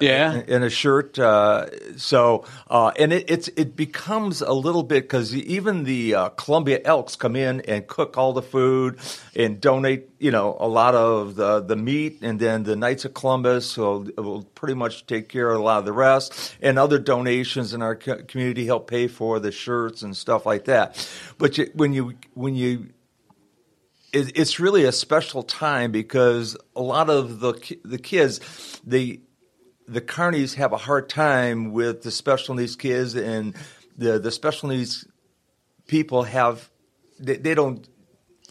[0.00, 1.18] Yeah, in a shirt.
[1.18, 1.66] Uh,
[1.96, 6.80] so, uh, and it, it's it becomes a little bit because even the uh, Columbia
[6.84, 8.98] Elks come in and cook all the food
[9.34, 13.14] and donate, you know, a lot of the the meat, and then the Knights of
[13.14, 17.00] Columbus will, will pretty much take care of a lot of the rest, and other
[17.00, 21.08] donations in our co- community help pay for the shirts and stuff like that.
[21.38, 22.90] But you, when you when you
[24.14, 29.20] it's really a special time because a lot of the the kids they
[29.88, 33.54] the carnies have a hard time with the special needs kids and
[33.98, 35.06] the the special needs
[35.86, 36.70] people have
[37.18, 37.88] they, they don't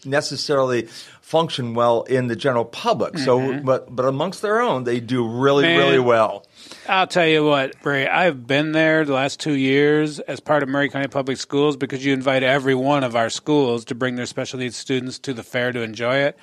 [0.04, 0.82] necessarily
[1.20, 3.64] function well in the general public so Mhm.
[3.64, 5.78] but but amongst their own they do really Man.
[5.78, 6.44] really well
[6.88, 10.68] I'll tell you what, Ray, I've been there the last two years as part of
[10.68, 14.26] Maury County Public Schools because you invite every one of our schools to bring their
[14.26, 16.36] special needs students to the fair to enjoy it.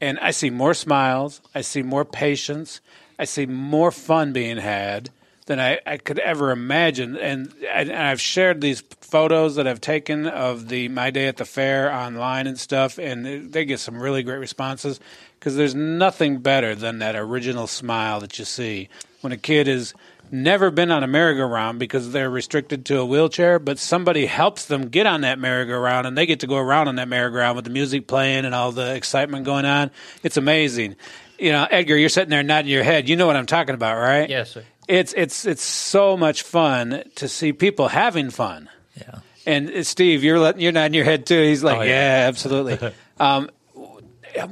[0.00, 2.80] And I see more smiles, I see more patience,
[3.20, 5.10] I see more fun being had
[5.44, 7.18] than I, I could ever imagine.
[7.18, 11.44] And, and I've shared these photos that I've taken of the My Day at the
[11.44, 15.00] Fair online and stuff, and they get some really great responses
[15.38, 18.88] because there's nothing better than that original smile that you see
[19.20, 19.92] when a kid has
[20.30, 24.88] never been on a merry-go-round because they're restricted to a wheelchair, but somebody helps them
[24.88, 27.70] get on that merry-go-round and they get to go around on that merry-go-round with the
[27.70, 29.90] music playing and all the excitement going on.
[30.22, 30.96] It's amazing.
[31.40, 33.08] You know, Edgar, you're sitting there nodding your head.
[33.08, 34.28] You know what I'm talking about, right?
[34.28, 34.64] Yes, sir.
[34.88, 38.68] It's it's it's so much fun to see people having fun.
[38.96, 39.20] Yeah.
[39.46, 41.40] And uh, Steve, you're letting you're nodding your head too.
[41.42, 42.22] He's like, Oh, yeah.
[42.22, 42.28] yeah.
[42.28, 42.92] absolutely.
[43.20, 43.50] um,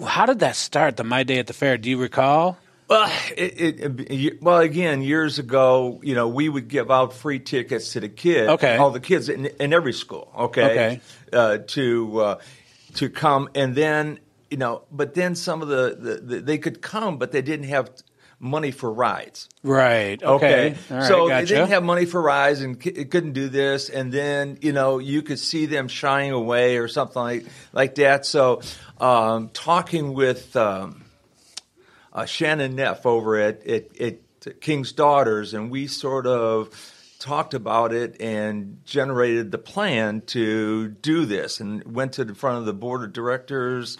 [0.04, 0.96] how did that start?
[0.96, 1.76] The My Day at the Fair?
[1.78, 2.58] Do you recall?
[2.88, 7.38] Well, it, it, it, well, again, years ago, you know, we would give out free
[7.38, 8.78] tickets to the kids, Okay.
[8.78, 11.00] all the kids in, in every school, okay, Okay.
[11.30, 12.38] Uh, to uh,
[12.94, 14.18] to come, and then
[14.50, 17.68] you know, but then some of the, the, the they could come, but they didn't
[17.68, 17.90] have
[18.40, 19.48] money for rides.
[19.62, 20.22] Right.
[20.22, 20.76] Okay.
[20.90, 21.46] Right, so gotcha.
[21.46, 24.98] they didn't have money for rides and c- couldn't do this, and then you know
[24.98, 28.26] you could see them shying away or something like like that.
[28.26, 28.62] So,
[29.00, 31.04] um, talking with um,
[32.12, 37.92] uh, Shannon Neff over at, at at King's Daughters, and we sort of talked about
[37.92, 42.72] it and generated the plan to do this, and went to the front of the
[42.72, 43.98] board of directors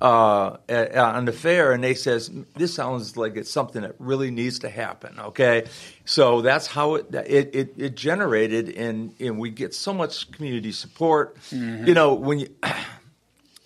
[0.00, 4.30] uh, at, on the fair, and they says this sounds like it's something that really
[4.30, 5.18] needs to happen.
[5.18, 5.64] Okay,
[6.04, 10.72] so that's how it it, it, it generated, and and we get so much community
[10.72, 11.36] support.
[11.50, 11.86] Mhm.
[11.88, 12.48] You know when you.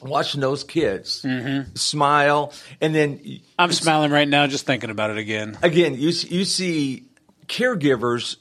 [0.02, 1.26] Watching those kids
[1.74, 3.20] smile, and then
[3.58, 5.58] I'm smiling right now just thinking about it again.
[5.62, 7.04] again, you you see
[7.48, 8.36] caregivers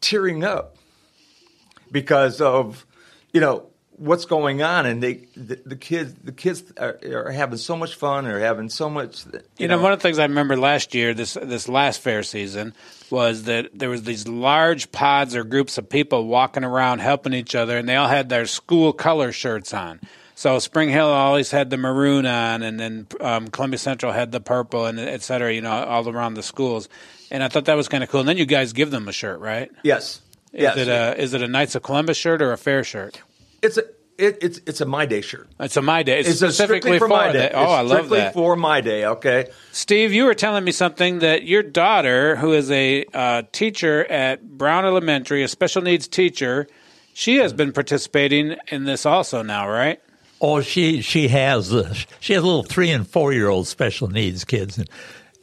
[0.00, 0.76] tearing up
[1.90, 2.86] because of
[3.32, 3.66] you know
[4.02, 7.94] what's going on, and they the, the kids the kids are, are having so much
[7.94, 9.24] fun, or having so much.
[9.26, 12.22] You, You know, one of the things I remember last year, this this last fair
[12.22, 12.74] season,
[13.10, 17.54] was that there was these large pods or groups of people walking around helping each
[17.54, 20.00] other, and they all had their school color shirts on.
[20.34, 24.40] So Spring Hill always had the maroon on, and then um, Columbia Central had the
[24.40, 25.52] purple, and et cetera.
[25.52, 26.88] You know, all around the schools,
[27.30, 28.20] and I thought that was kind of cool.
[28.20, 29.70] And then you guys give them a shirt, right?
[29.84, 30.20] Yes.
[30.52, 30.76] Is Yes.
[30.76, 33.20] it a is it a Knights of Columbus shirt or a fair shirt?
[33.62, 33.84] It's a
[34.18, 35.48] It, it's it's a my day shirt.
[35.58, 36.20] It's a my day.
[36.20, 37.38] It's, It's a specifically strictly for my day.
[37.38, 37.54] that.
[37.54, 38.34] Oh, It's I love strictly that.
[38.34, 39.04] for my day.
[39.06, 39.46] Okay.
[39.72, 44.42] Steve, you were telling me something that your daughter, who is a uh, teacher at
[44.58, 46.66] Brown Elementary, a special needs teacher,
[47.14, 50.00] she has been participating in this also now, right?
[50.40, 54.44] Oh, she she has uh, she has little three and four year old special needs
[54.44, 54.88] kids, and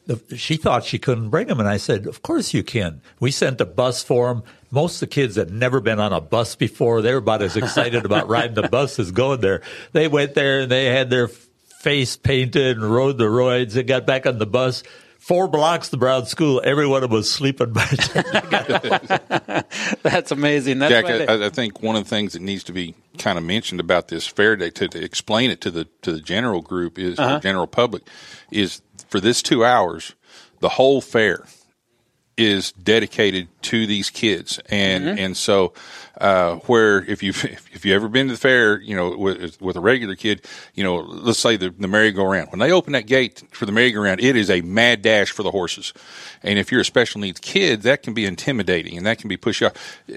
[0.08, 3.32] the, she thought she couldn't bring them, and I said, "Of course you can." We
[3.32, 4.44] sent a bus for them.
[4.72, 7.02] Most of the kids had never been on a bus before.
[7.02, 9.62] They were about as excited about riding the bus as going there.
[9.94, 13.76] They went there and they had their face painted and rode the roids.
[13.76, 14.84] and got back on the bus.
[15.18, 16.62] Four blocks to Brown School.
[16.64, 20.80] Everyone was sleeping by the time That's amazing.
[20.80, 23.38] That's Jack, they- I, I think one of the things that needs to be kind
[23.38, 26.62] of mentioned about this fair day to, to explain it to the to the general
[26.62, 27.36] group is Uh-huh.
[27.36, 28.04] the general public
[28.52, 30.14] is for this two hours,
[30.62, 31.46] the whole fair
[32.40, 35.20] is dedicated to these kids, and Mm-hmm.
[35.20, 35.74] and so
[36.20, 37.30] uh, where if you
[37.74, 40.84] if you ever been to the fair, you know with, with a regular kid, you
[40.84, 44.36] know let's say the, the merry-go-round when they open that gate for the merry-go-round, it
[44.36, 45.94] is a mad dash for the horses,
[46.44, 49.38] and if you're a special needs kid, that can be intimidating and that can be
[49.38, 49.74] pushed off.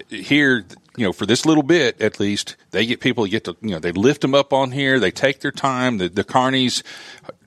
[0.09, 0.65] Here,
[0.97, 3.79] you know, for this little bit at least, they get people get to you know
[3.79, 5.99] they lift them up on here, they take their time.
[5.99, 6.83] The the carnies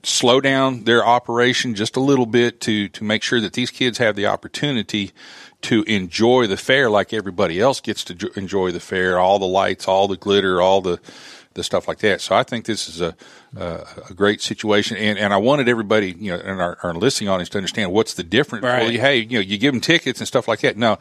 [0.02, 3.98] slow down their operation just a little bit to to make sure that these kids
[3.98, 5.12] have the opportunity
[5.62, 9.46] to enjoy the fair like everybody else gets to jo- enjoy the fair, all the
[9.46, 11.00] lights, all the glitter, all the
[11.54, 12.20] the stuff like that.
[12.20, 13.16] So I think this is a
[13.56, 17.30] a, a great situation, and and I wanted everybody, you know, and our, our listening
[17.30, 18.64] audience to understand what's the difference.
[18.64, 18.82] Right.
[18.82, 20.76] Well, hey, you know, you give them tickets and stuff like that.
[20.76, 20.98] No,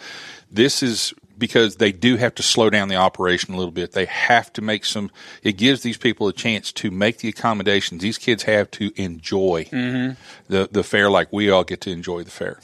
[0.49, 3.91] this is because they do have to slow down the operation a little bit.
[3.91, 5.12] They have to make some.
[5.43, 9.67] It gives these people a chance to make the accommodations these kids have to enjoy
[9.71, 10.17] Mhm.
[10.48, 12.60] the the fair like we all get to enjoy the fair.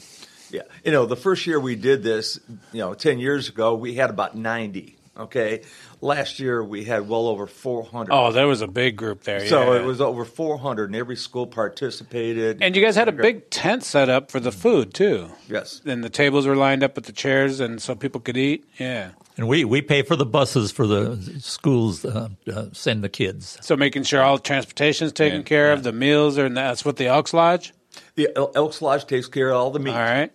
[0.50, 0.62] Yeah.
[0.84, 2.38] You know, the first year we did this,
[2.72, 4.96] you know, 10 years ago, we had about 90.
[5.16, 5.62] Okay.
[6.00, 8.12] Last year we had well over 400.
[8.12, 9.46] oh, there was a big group there.
[9.46, 9.80] So yeah.
[9.80, 12.62] it was over 400 and every school participated.
[12.62, 15.30] And you guys had a big tent set up for the food too.
[15.48, 15.82] Yes.
[15.84, 18.64] And the tables were lined up with the chairs, and so people could eat.
[18.78, 19.10] Yeah.
[19.36, 23.58] And we, we pay for the buses for the schools uh, uh, send the kids.
[23.60, 26.96] So making sure all transportation is taken care of, the meals are, and that's what
[26.96, 27.72] the Elks Lodge.
[28.14, 29.92] The Elks Lodge takes care of all the meat.
[29.92, 30.32] All right.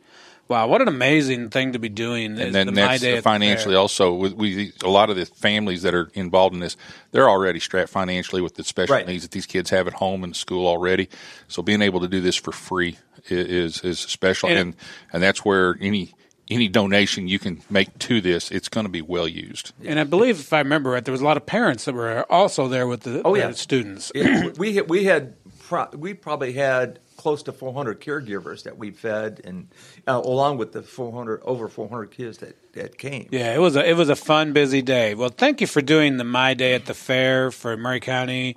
[0.50, 2.40] Wow, what an amazing thing to be doing!
[2.40, 3.80] and then the that's Day the financially Fair.
[3.82, 6.78] also with we a lot of the families that are involved in this
[7.12, 9.08] they're already strapped financially with the special Right.
[9.08, 11.10] needs that these kids have at home and school already
[11.48, 12.98] so being able to do this for free
[13.30, 14.76] is is special And- and
[15.14, 16.14] and that's where any
[16.50, 20.06] any donation you can make to this it's going to be well used And I
[20.06, 22.88] believe, if I remember right, there was a lot of parents that were also there
[22.88, 23.52] with the, Oh, yeah.
[23.52, 24.14] students.
[24.16, 29.42] Yeah, we we had pro- we probably had close to 400 caregivers that we fed,
[29.44, 29.68] and
[30.08, 33.28] uh, along with the 400 over 400 kids that, that came.
[33.32, 35.16] Yeah, it was a it was a fun, busy day.
[35.16, 38.56] Well, thank you for doing the My Day at the Fair for Maury County.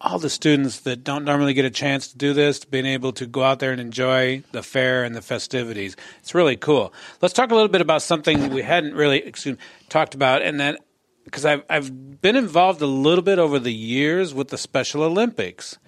[0.00, 3.26] All the students that don't normally get a chance to do this, being able to
[3.26, 6.92] go out there and enjoy the fair and the festivities, it's really cool.
[7.20, 9.56] Let's talk a little bit about something we hadn't really excuse
[9.88, 10.78] talked about, and that
[11.24, 15.78] because I've I've been involved a little bit over the years with the Special Olympics,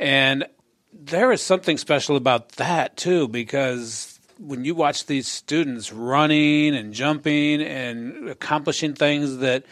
[0.00, 0.46] and
[0.92, 6.94] there is something special about that too because when you watch these students running and
[6.94, 9.64] jumping and accomplishing things that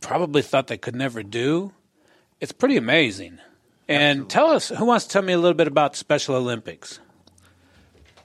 [0.00, 1.72] probably thought they could never do,
[2.40, 3.38] it's pretty amazing.
[3.88, 7.00] And tell us, who wants to tell me a little bit about Special Olympics?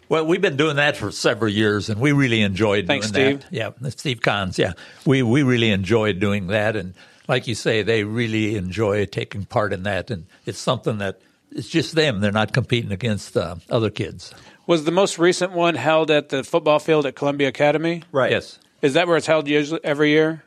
[0.08, 3.52] Well, we've been doing that for several years, and we really enjoyed Thanks, doing Steve.
[3.52, 3.82] that.
[3.84, 4.58] Yeah, Steve Cons.
[4.58, 4.74] Yeah,
[5.06, 6.94] we we really enjoyed doing that, and
[7.28, 11.20] like you say, they really enjoy taking part in that, and it's something that
[11.52, 12.20] it's just them.
[12.20, 14.34] They're not competing against uh, other kids.
[14.66, 18.04] Was the most recent one held at the football field at Columbia Academy?
[18.12, 18.32] Right.
[18.32, 18.60] Yes.
[18.82, 20.44] Is that where it's held usually every year?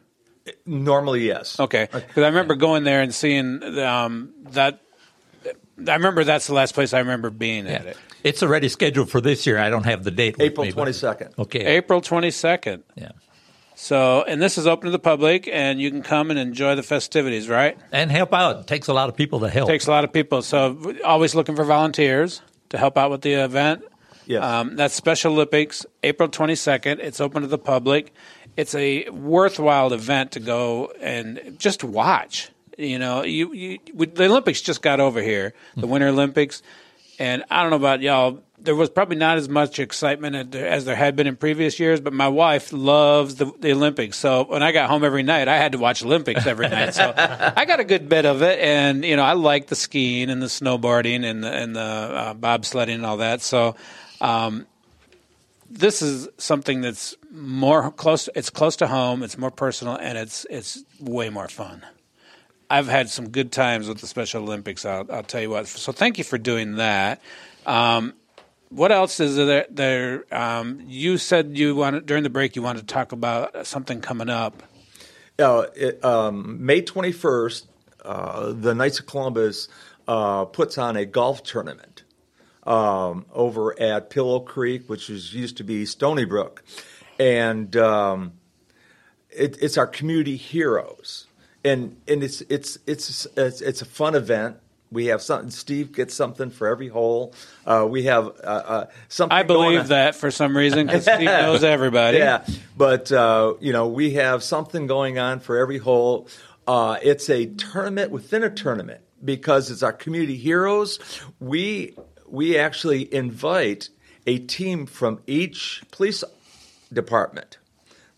[0.66, 1.58] Normally, yes.
[1.60, 4.80] Okay, because I remember going there and seeing um, that.
[5.86, 7.96] I remember that's the last place I remember being at it.
[8.22, 9.58] It's already scheduled for this year.
[9.58, 10.36] I don't have the date.
[10.38, 11.38] April 22nd.
[11.38, 11.64] Okay.
[11.64, 12.82] April twenty second.
[12.96, 13.12] Yeah.
[13.82, 16.82] So, and this is open to the public, and you can come and enjoy the
[16.82, 17.78] festivities, right?
[17.90, 18.60] And help out.
[18.60, 19.70] It takes a lot of people to help.
[19.70, 20.42] Takes a lot of people.
[20.42, 23.82] So, always looking for volunteers to help out with the event.
[24.26, 24.44] Yes.
[24.44, 26.98] Um, that's Special Olympics, April 22nd.
[26.98, 28.12] It's open to the public.
[28.54, 32.50] It's a worthwhile event to go and just watch.
[32.76, 36.62] You know, you, you we, the Olympics just got over here, the Winter Olympics,
[37.18, 38.42] and I don't know about y'all.
[38.62, 42.12] There was probably not as much excitement as there had been in previous years, but
[42.12, 44.18] my wife loves the, the Olympics.
[44.18, 46.94] So when I got home every night, I had to watch Olympics every night.
[46.94, 50.28] So I got a good bit of it, and you know, I like the skiing
[50.28, 53.42] and the snowboarding and the, and the uh, bobsledding and all that.
[53.42, 53.76] So.
[54.20, 54.66] Um,
[55.70, 58.28] this is something that's more close.
[58.34, 59.22] It's close to home.
[59.22, 61.86] It's more personal, and it's it's way more fun.
[62.68, 64.84] I've had some good times with the Special Olympics.
[64.84, 65.66] I'll, I'll tell you what.
[65.66, 67.20] So thank you for doing that.
[67.66, 68.14] Um,
[68.70, 69.66] what else is there?
[69.68, 74.00] There, um, you said you wanted during the break you wanted to talk about something
[74.00, 74.62] coming up.
[75.38, 77.66] Uh, it, um, May 21st,
[78.04, 79.68] uh, the Knights of Columbus
[80.06, 82.04] uh, puts on a golf tournament
[82.64, 86.62] um, over at Pillow Creek, which is used to be Stony Brook,
[87.18, 88.34] and um,
[89.30, 91.26] it, it's our community heroes,
[91.64, 94.58] and and it's it's it's it's, it's a fun event.
[94.92, 95.50] We have something.
[95.50, 97.34] Steve gets something for every hole.
[97.64, 99.36] Uh, we have uh, uh, something.
[99.36, 102.18] I believe that for some reason because Steve knows everybody.
[102.18, 102.44] Yeah,
[102.76, 106.28] but uh, you know we have something going on for every hole.
[106.66, 110.98] Uh, it's a tournament within a tournament because it's our community heroes.
[111.38, 111.94] We
[112.26, 113.90] we actually invite
[114.26, 116.22] a team from each police
[116.92, 117.58] department,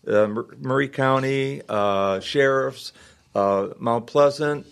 [0.07, 0.27] uh,
[0.59, 2.93] Maury County uh, sheriffs,
[3.35, 4.65] uh, Mount Pleasant,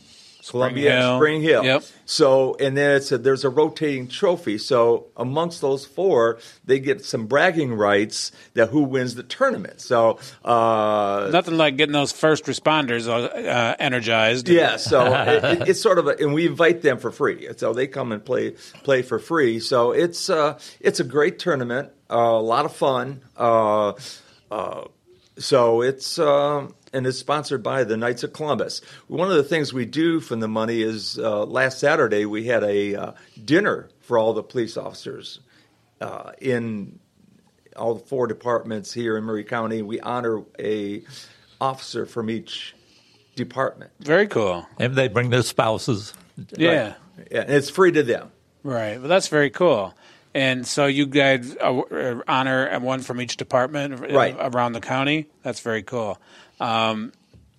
[0.51, 1.17] Columbia, Hill.
[1.17, 1.63] Spring Hill.
[1.65, 1.83] Yep.
[2.05, 4.57] So, and then it's a, there's a rotating trophy.
[4.57, 9.79] So, amongst those four, they get some bragging rights that who wins the tournament.
[9.81, 14.49] So, uh, Nothing like getting those first responders uh, energized.
[14.49, 17.47] yeah, so it, it- it's sort of, a, and we invite them for free.
[17.57, 18.51] So they come and play
[18.83, 19.59] play for free.
[19.59, 23.21] So it's uh, it's a great tournament, uh, a lot of fun.
[25.41, 28.81] Uh, uh, so it's um and it's sponsored by the Knights of Columbus.
[29.07, 32.63] One of the things we do from the money is uh, last Saturday we had
[32.63, 33.11] a uh,
[33.43, 35.39] dinner for all the police officers
[36.01, 36.99] uh, in
[37.77, 39.81] all the four departments here in Maury County.
[39.81, 41.03] We honor a
[41.61, 42.75] officer from each
[43.35, 43.91] department.
[44.01, 44.67] Very cool.
[44.77, 46.13] And they bring their spouses.
[46.57, 46.95] Yeah.
[47.31, 48.31] Yeah, and it's free to them.
[48.63, 48.99] Right.
[48.99, 49.93] Well, that's very cool.
[50.33, 54.35] And so you guys uh, honor one from each department uh, Right.
[54.39, 55.27] around the county.
[55.43, 56.17] That's very cool.
[56.59, 57.11] Um,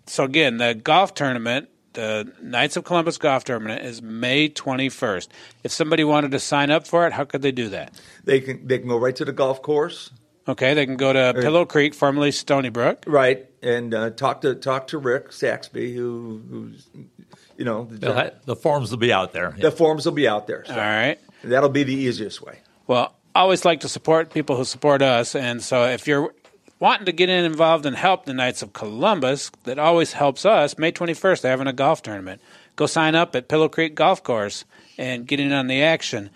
[0.06, 5.30] so again, the golf tournament, the Knights of Columbus golf tournament, is May twenty first.
[5.62, 7.92] If somebody wanted to sign up for it, how could they do that?
[8.24, 10.10] They can they can go right to the golf course,
[10.48, 13.04] Okay, they can go to Pillow Creek, formerly Stony Brook.
[13.06, 16.86] right, and uh, talk to talk to Rick Saxby, who who's
[17.56, 19.54] you know the, They'll ha- the forms will be out there.
[19.60, 20.64] the forms will be out there.
[20.64, 21.18] So All right.
[21.44, 22.58] That'll be the easiest way.
[22.86, 26.34] Well, I always like to support people who support us, and so if you're
[26.78, 30.76] wanting to get in involved and help the Knights of Columbus, that always helps us.
[30.78, 32.40] May 21st, they're having a golf tournament.
[32.76, 34.64] Go sign up at Pillow Creek Golf Course
[34.98, 36.30] and get in on the action.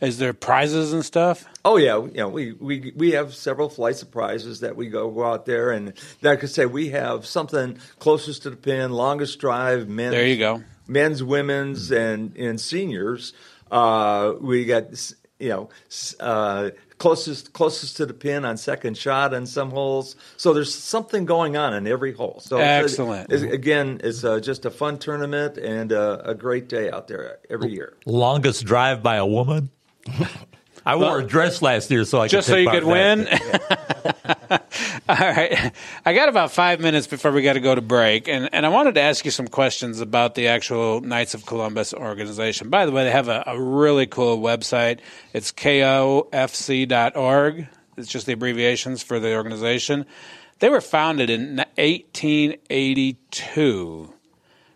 [0.00, 1.44] Is there prizes and stuff?
[1.64, 5.08] Oh yeah, you know we, we we have several flights of prizes that we go,
[5.08, 5.92] go out there and
[6.22, 10.26] like I could say we have something closest to the pin, longest drive, men's There
[10.26, 10.64] you go.
[10.88, 13.32] men's, women's, and and seniors.
[13.72, 14.84] Uh, we got
[15.40, 15.68] you know
[16.20, 20.14] uh, closest closest to the pin on second shot on some holes.
[20.36, 22.38] So there's something going on in every hole.
[22.44, 23.32] So Excellent.
[23.32, 27.38] it's- again, it's uh, just a fun tournament and uh, a great day out there
[27.50, 27.94] every year.
[28.06, 29.70] Longest drive by a woman.
[30.86, 33.28] I wore a dress last year, so I Just could so you could in win?
[35.08, 35.72] All right.
[36.04, 38.28] I got about five minutes before we got to go to break.
[38.28, 41.92] And, and I wanted to ask you some questions about the actual Knights of Columbus
[41.92, 42.70] organization.
[42.70, 45.00] By the way, they have a, a really cool website.
[45.32, 46.28] It's kofc.org.
[47.96, 50.06] It's just the abbreviations for the organization.
[50.60, 54.14] They were founded in 1882.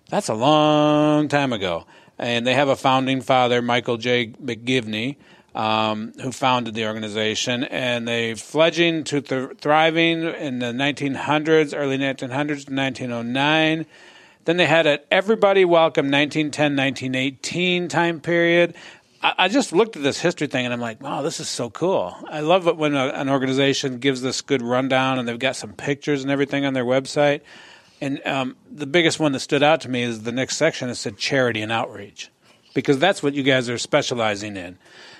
[0.09, 1.87] That's a long time ago.
[2.18, 4.33] And they have a founding father, Michael J.
[4.43, 5.18] McGivney,
[5.57, 7.65] um, who founded the organization.
[7.65, 13.87] And they fledging to th- thriving in the 1900s, early 1900s to 1909.
[14.45, 18.75] Then they had an everybody welcome 1910, 1918 time period.
[19.23, 21.71] I, I just looked at this history thing and I'm like, wow, this is so
[21.71, 22.15] cool.
[22.29, 25.73] I love it when a, an organization gives this good rundown and they've got some
[25.73, 27.41] pictures and everything on their website.
[27.99, 30.97] And um, the biggest one that stood out to me is the next section that
[30.97, 32.31] said charity and outreach,
[32.75, 34.77] because that's what you guys are specializing in.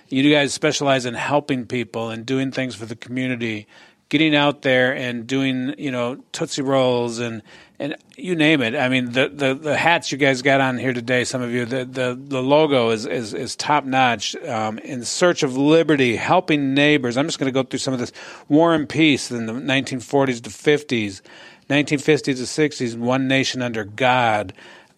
[0.09, 3.67] You guys specialize in helping people and doing things for the community,
[4.09, 7.43] getting out there and doing, you know, Tootsie Rolls and,
[7.79, 8.77] and you name it.
[8.77, 11.65] I mean, the, the, the hats you guys got on here today, some of you,
[11.65, 14.37] the, the, the logo is, is, is top notch.
[14.37, 17.17] Um, in search of liberty, helping neighbors.
[17.17, 18.13] I'm just going to go through some of this.
[18.49, 21.21] War and Peace in the 1940s to 50s.
[21.69, 24.53] 1950s to 60s, One Nation Under God.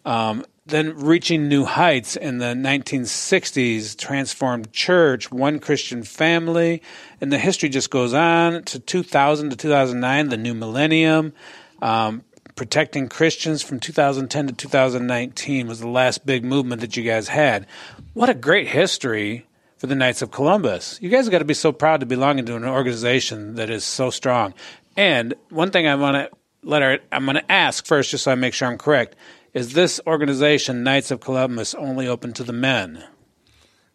[0.05, 6.81] Um, then reaching new heights in the 1960s, Transformed Church, One Christian Family,
[7.19, 11.33] and the history just goes on to 2000 to 2009, the New Millennium.
[11.81, 12.23] Um,
[12.55, 17.65] protecting Christians from 2010 to 2019 was the last big movement that you guys had.
[18.13, 19.47] What a great history
[19.77, 20.99] for the Knights of Columbus.
[21.01, 23.85] You guys have got to be so proud to belong to an organization that is
[23.85, 24.53] so strong.
[24.97, 26.29] And one thing I want to
[26.63, 29.15] let our, I'm going to ask first, just so I make sure I'm correct.
[29.53, 33.03] Is this organization, Knights of Columbus, only open to the men?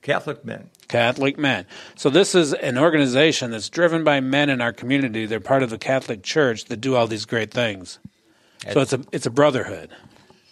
[0.03, 0.71] Catholic men.
[0.89, 1.65] Catholic men.
[1.95, 5.25] So this is an organization that's driven by men in our community.
[5.25, 7.99] They're part of the Catholic Church that do all these great things.
[8.71, 9.91] So it's a it's a brotherhood.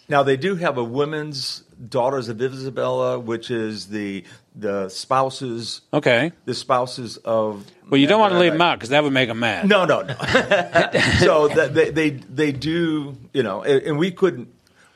[0.09, 4.23] Now they do have a women's Daughters of Isabella, which is the
[4.55, 5.81] the spouses.
[5.93, 6.31] Okay.
[6.45, 7.65] The spouses of.
[7.89, 9.67] Well, you don't want to leave them out because that would make them mad.
[9.67, 10.15] No, no, no.
[11.19, 14.49] so they, they they do you know, and we couldn't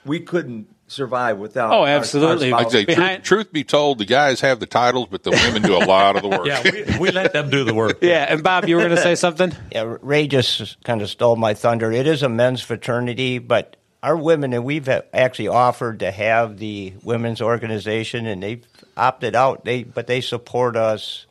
[0.07, 1.71] we couldn't survive without.
[1.71, 2.49] Oh, our- our absolutely.
[2.49, 2.75] spouses.
[2.75, 5.75] I'd say, truth, truth be told, the guys have the titles, but the women do
[5.75, 6.45] a lot of the work.
[6.47, 7.97] Yeah, we, we let them do the work.
[8.01, 9.53] Yeah, and Bob, you were going to say something.
[9.71, 11.91] Yeah, Ray just kind of stole my thunder.
[11.91, 16.93] It is a men's fraternity, but our women, and we've actually offered to have the
[17.03, 19.65] women's organization, and they've opted out.
[19.65, 21.25] They but they support us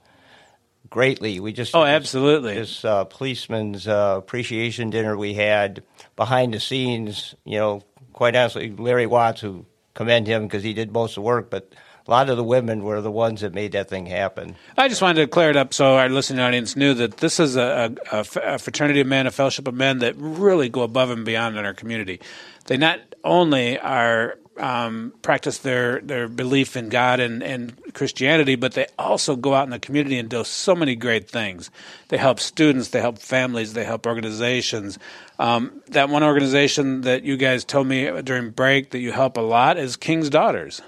[0.91, 1.41] greatly.
[1.41, 2.55] We just Oh, absolutely.
[2.55, 5.83] This uh, policeman's uh, appreciation dinner we had
[6.17, 7.35] behind the scenes.
[7.45, 7.83] You know,
[8.17, 11.73] quite honestly, Larry Watts, who commend him because he did most of the work, but.
[12.09, 14.55] A lot of the women were the ones that made that thing happen.
[14.79, 17.57] I just wanted to clear it up so our listening audience knew that this is
[17.57, 21.25] a, a, a fraternity of men, a fellowship of men that really go above and
[21.25, 22.21] beyond in our community.
[22.67, 28.73] They not only are um, practice their, their belief in God and, and Christianity, but
[28.73, 31.71] they also go out in the community and do so many great things.
[32.09, 34.99] They help students, they help families, they help organizations.
[35.39, 39.43] Um, that one organization that you guys told me during break that you help a
[39.43, 40.81] lot is King's Daughters.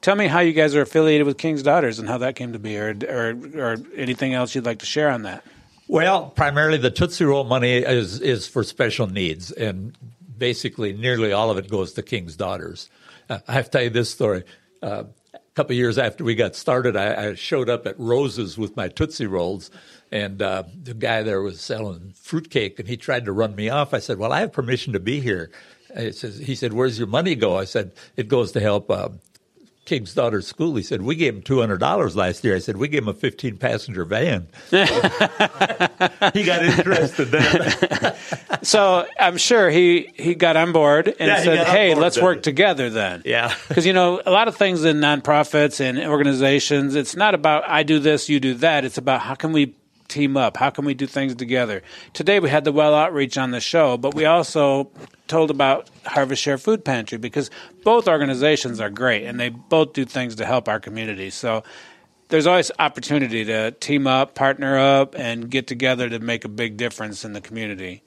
[0.00, 2.58] Tell me how you guys are affiliated with King's Daughters and how that came to
[2.58, 5.44] be, or or, or anything else you'd like to share on that.
[5.88, 9.96] Well, primarily the Tootsie Roll money is is for special needs, and
[10.36, 12.90] basically nearly all of it goes to King's Daughters.
[13.28, 14.44] Uh, I have to tell you this story.
[14.82, 18.76] Uh, a couple years after we got started, I, I showed up at Rose's with
[18.76, 19.70] my Tootsie Rolls,
[20.12, 23.92] and uh, the guy there was selling fruitcake, and he tried to run me off.
[23.94, 25.50] I said, "Well, I have permission to be here."
[25.96, 29.10] He says, "He said, where's your money go?" I said, "It goes to help." Uh,
[29.86, 30.74] King's daughter's school.
[30.74, 32.56] He said, We gave him $200 last year.
[32.56, 34.48] I said, We gave him a 15 passenger van.
[34.70, 38.14] he got interested then.
[38.62, 42.02] So I'm sure he, he got on board and Yeah, said, got on "Hey, board,
[42.02, 42.42] let's didn't work he?
[42.42, 43.54] together then." Yeah.
[43.68, 47.84] because you know a lot of things in nonprofits and organizations, it's not about I
[47.84, 48.84] do this, you do that.
[48.84, 49.76] It's about how can we
[50.08, 50.56] team up?
[50.56, 51.82] How can we do things together?
[52.12, 54.90] Today we had the Well Outreach on the show, but we also
[55.28, 57.50] told about Harvest Share Food Pantry because
[57.84, 61.30] both organizations are great and they both do things to help our community.
[61.30, 61.62] So
[62.28, 66.76] there's always opportunity to team up, partner up, and get together to make a big
[66.76, 68.02] difference in the community.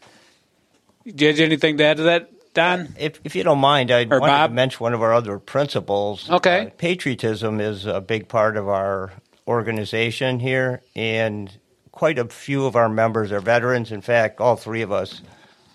[1.05, 2.95] Do you have anything to add to that, Don?
[2.99, 4.49] If, if you don't mind, I wanted Bob?
[4.51, 6.29] to mention one of our other principles.
[6.29, 6.67] Okay.
[6.67, 9.13] Uh, patriotism is a big part of our
[9.47, 11.51] organization here, and
[11.99, 13.91] quite a few of our members are veterans.
[13.91, 15.21] In fact, all three of us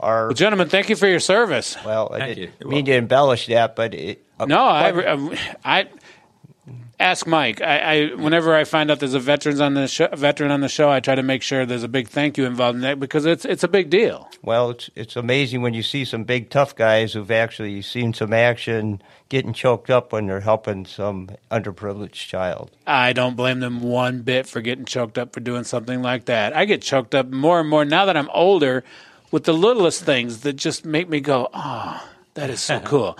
[0.00, 0.28] are.
[0.28, 1.76] Well, gentlemen, thank you for your service.
[1.84, 5.86] Well, I Thank didn't mean to embellish that, but it, uh, No, I, quite- I,
[6.99, 7.61] ask Mike.
[7.61, 10.68] I, I whenever I find out there's a veterans on the show, veteran on the
[10.68, 13.26] show, I try to make sure there's a big thank you involved in that because
[13.26, 14.28] it's it's a big deal.
[14.42, 18.32] Well, it's it's amazing when you see some big tough guys who've actually seen some
[18.32, 22.70] action getting choked up when they're helping some underprivileged child.
[22.86, 26.55] I don't blame them one bit for getting choked up for doing something like that.
[26.55, 28.84] I get choked up more and more now that I'm older
[29.30, 33.18] with the littlest things that just make me go, "Oh, that is so cool."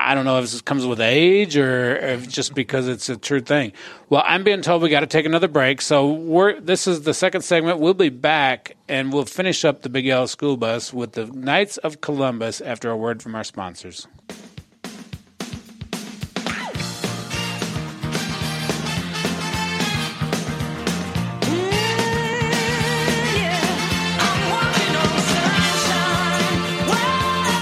[0.00, 3.40] I don't know if this comes with age or if just because it's a true
[3.40, 3.72] thing.
[4.08, 7.12] Well, I'm being told we got to take another break, so we're this is the
[7.12, 7.80] second segment.
[7.80, 11.78] We'll be back and we'll finish up the Big Yellow School Bus with the Knights
[11.78, 14.06] of Columbus after a word from our sponsors.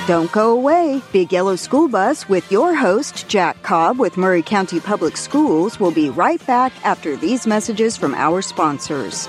[0.06, 1.02] Don't go away.
[1.10, 5.90] Big Yellow School Bus with your host, Jack Cobb with Maury County Public Schools, will
[5.90, 9.28] be right back after these messages from our sponsors.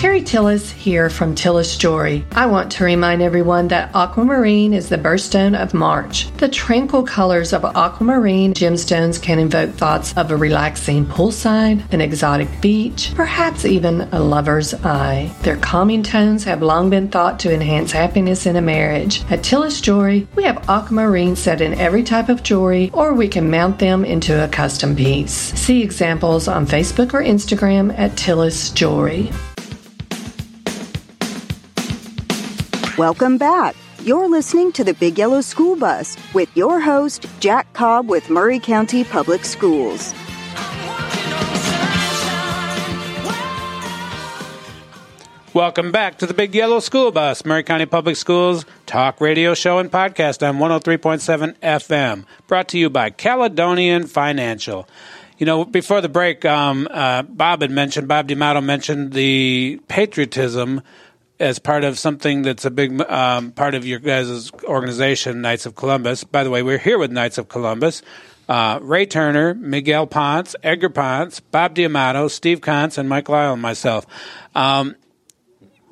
[0.00, 2.24] Terry Tillis here from Tillis Jewelry.
[2.32, 6.30] I want to remind everyone that aquamarine is the birthstone of March.
[6.38, 12.48] The tranquil colors of aquamarine gemstones can invoke thoughts of a relaxing poolside, an exotic
[12.62, 15.30] beach, perhaps even a lover's eye.
[15.42, 19.22] Their calming tones have long been thought to enhance happiness in a marriage.
[19.30, 23.50] At Tillis Jewelry, we have aquamarine set in every type of jewelry, or we can
[23.50, 25.52] mount them into a custom piece.
[25.60, 29.30] See examples on Facebook or Instagram at Tillis Jewelry.
[33.00, 33.76] Welcome back.
[34.02, 38.58] You're listening to the Big Yellow School Bus with your host, Jack Cobb with Maury
[38.58, 40.12] County Public Schools.
[45.54, 49.78] Welcome back to the Big Yellow School Bus, Maury County Public Schools talk radio show
[49.78, 54.86] and podcast on 103.7 FM, brought to you by Caledonian Financial.
[55.38, 60.82] You know, before the break, um, uh, Bob had mentioned, Bob D'Amato mentioned the patriotism
[61.40, 65.74] as part of something that's a big um, part of your guys' organization, Knights of
[65.74, 66.22] Columbus.
[66.22, 68.02] By the way, we're here with Knights of Columbus.
[68.48, 73.62] Uh, Ray Turner, Miguel Ponce, Edgar Ponce, Bob D'Amato, Steve Kantz, and Mike Lyle and
[73.62, 74.06] myself.
[74.54, 74.96] Um,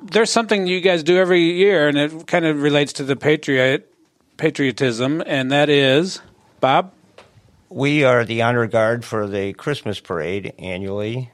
[0.03, 3.91] there's something you guys do every year, and it kind of relates to the patriot
[4.37, 6.21] patriotism, and that is
[6.59, 6.93] Bob.
[7.69, 11.31] We are the honor guard for the Christmas parade annually,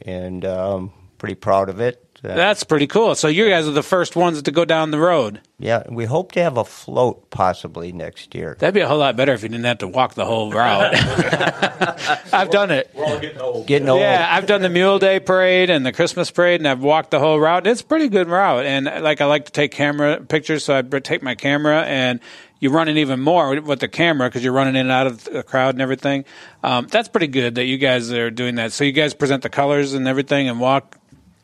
[0.00, 2.07] and um, pretty proud of it.
[2.24, 3.14] Uh, That's pretty cool.
[3.14, 5.40] So you guys are the first ones to go down the road.
[5.58, 8.56] Yeah, we hope to have a float possibly next year.
[8.58, 10.94] That'd be a whole lot better if you didn't have to walk the whole route.
[12.32, 12.90] I've done it.
[12.94, 13.66] We're all getting old.
[13.66, 14.00] Getting old.
[14.00, 17.18] Yeah, I've done the Mule Day parade and the Christmas parade, and I've walked the
[17.18, 17.66] whole route.
[17.66, 20.82] It's a pretty good route, and like I like to take camera pictures, so I
[20.82, 22.20] take my camera and
[22.60, 25.42] you're running even more with the camera because you're running in and out of the
[25.42, 26.24] crowd and everything.
[26.62, 28.72] Um, that's pretty good that you guys are doing that.
[28.72, 30.97] So you guys present the colors and everything and walk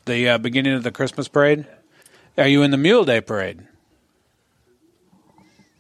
[0.07, 1.67] the uh, beginning of the Christmas parade.
[2.37, 3.61] Are you in the Mule Day parade?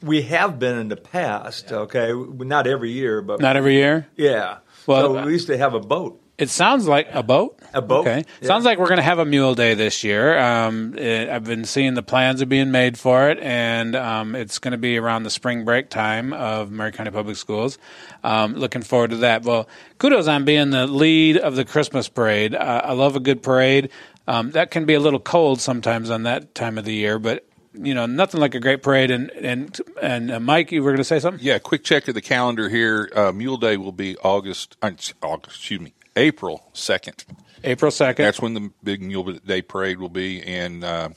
[0.02, 2.12] We have been in the past, okay?
[2.12, 4.06] Not every year, but Not every year.
[4.16, 4.58] Yeah.
[4.86, 6.20] Well, so we used to have a boat.
[6.36, 7.60] It sounds like a boat.
[7.72, 8.00] A boat.
[8.06, 8.24] Okay.
[8.40, 8.48] Yeah.
[8.48, 10.36] Sounds like we're going to have a Mule Day this year.
[10.36, 14.58] Um, it, I've been seeing the plans are being made for it, and um, it's
[14.58, 17.78] going to be around the spring break time of Maury County Public Schools.
[18.24, 19.44] Um, looking forward to that.
[19.44, 19.68] Well,
[19.98, 22.54] kudos on being the lead of the Christmas parade.
[22.54, 23.90] Uh, I love a good parade.
[24.26, 27.46] Um, that can be a little cold sometimes on that time of the year, but
[27.74, 29.10] you know, nothing like a great parade.
[29.10, 31.44] And and and uh, Mike, you were going to say something?
[31.44, 33.10] Yeah, quick check of the calendar here.
[33.14, 37.24] Uh, Mule Day will be August, uh, August, excuse me, April second.
[37.62, 38.24] April second.
[38.24, 41.08] That's when the big Mule Day parade will be, and uh,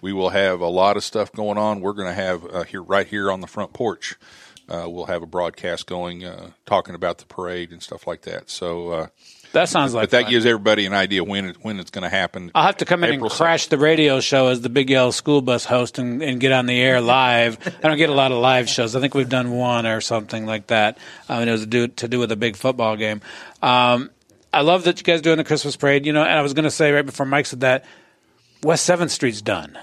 [0.00, 1.80] we will have a lot of stuff going on.
[1.80, 4.16] We're going to have uh, here right here on the front porch.
[4.68, 8.48] Uh, we'll have a broadcast going, uh, talking about the parade and stuff like that.
[8.48, 9.06] So uh,
[9.52, 10.30] That sounds like but that fun.
[10.30, 12.50] gives everybody an idea when it, when it's going to happen.
[12.54, 15.10] I'll have to come in April and crash the radio show as the Big Yellow
[15.10, 17.58] School Bus host and, and get on the air live.
[17.84, 18.96] I don't get a lot of live shows.
[18.96, 20.98] I think we've done one or something like that.
[21.28, 23.20] Um, and it was to do, to do with a big football game.
[23.60, 24.10] Um,
[24.52, 26.06] I love that you guys doing the Christmas parade.
[26.06, 27.84] You know, and I was going to say right before Mike said that
[28.62, 29.78] West Seventh Street's done.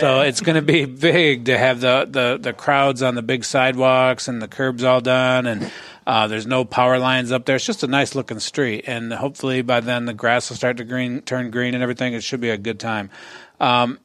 [0.00, 3.44] So it's going to be big to have the, the, the crowds on the big
[3.44, 5.70] sidewalks and the curbs all done, and
[6.08, 7.56] uh, there's no power lines up there.
[7.56, 10.84] It's just a nice looking street, and hopefully by then the grass will start to
[10.84, 12.14] green, turn green and everything.
[12.14, 13.10] It should be a good time.
[13.60, 13.98] Um,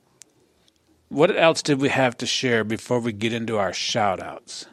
[1.07, 4.65] what else did we have to share before we get into our shout outs?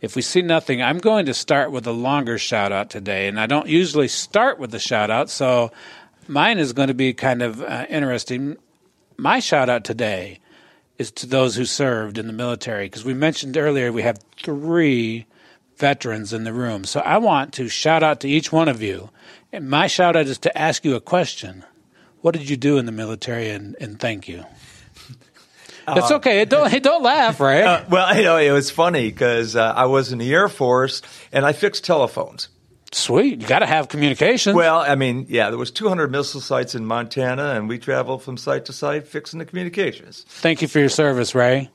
[0.00, 3.38] If we see nothing, I'm going to start with a longer shout out today, and
[3.38, 5.72] I don't usually start with a shout out, so
[6.26, 8.56] mine is going to be kind of uh, interesting.
[9.18, 10.40] My shout out today
[10.96, 15.26] is to those who served in the military because we mentioned earlier we have three
[15.80, 16.84] veterans in the room.
[16.84, 19.10] So I want to shout out to each one of you.
[19.52, 21.64] And my shout out is to ask you a question.
[22.20, 23.50] What did you do in the military?
[23.50, 24.44] And, and thank you.
[25.92, 26.44] It's okay.
[26.44, 27.64] Don't don't laugh, right?
[27.64, 31.02] Uh, well, you know, it was funny because uh, I was in the Air Force
[31.32, 32.48] and I fixed telephones.
[32.92, 33.40] Sweet.
[33.40, 34.54] You got to have communication.
[34.54, 38.36] Well, I mean, yeah, there was 200 missile sites in Montana, and we traveled from
[38.36, 40.24] site to site fixing the communications.
[40.28, 41.70] Thank you for your service, Ray.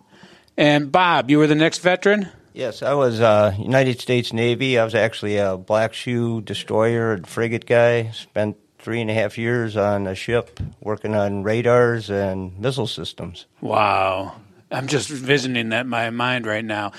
[0.56, 2.30] And Bob, you were the next veteran.
[2.56, 4.80] Yes, I was uh, United States Navy.
[4.80, 8.12] I was actually a Black Shoe destroyer and frigate guy.
[8.12, 13.46] Spent three and a half years on a ship working on radars and missile systems.
[13.60, 14.38] Wow.
[14.72, 16.94] I'm just envisioning that in my mind right now.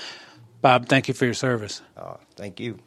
[0.61, 1.81] Bob, thank you for your service.
[1.97, 2.77] Oh, thank you.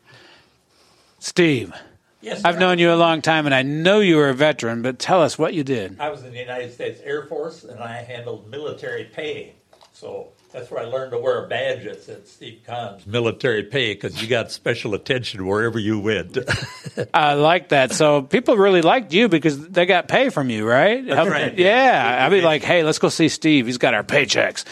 [1.18, 1.72] Steve.
[2.20, 5.00] Yes, I've known you a long time, and I know you were a veteran, but
[5.00, 5.98] tell us what you did.
[5.98, 9.54] I was in the United States Air Force and I handled military pay.
[9.92, 13.94] So that's where I learned to wear a badge that said Steve Kahn's military pay
[13.94, 16.36] because you got special attention wherever you went.
[17.14, 17.92] I like that.
[17.92, 21.04] So people really liked you because they got pay from you, right?
[21.04, 21.56] That's Help- right.
[21.56, 22.24] Yeah.
[22.26, 23.66] I'd be like, hey, let's go see Steve.
[23.66, 24.64] He's got our paychecks.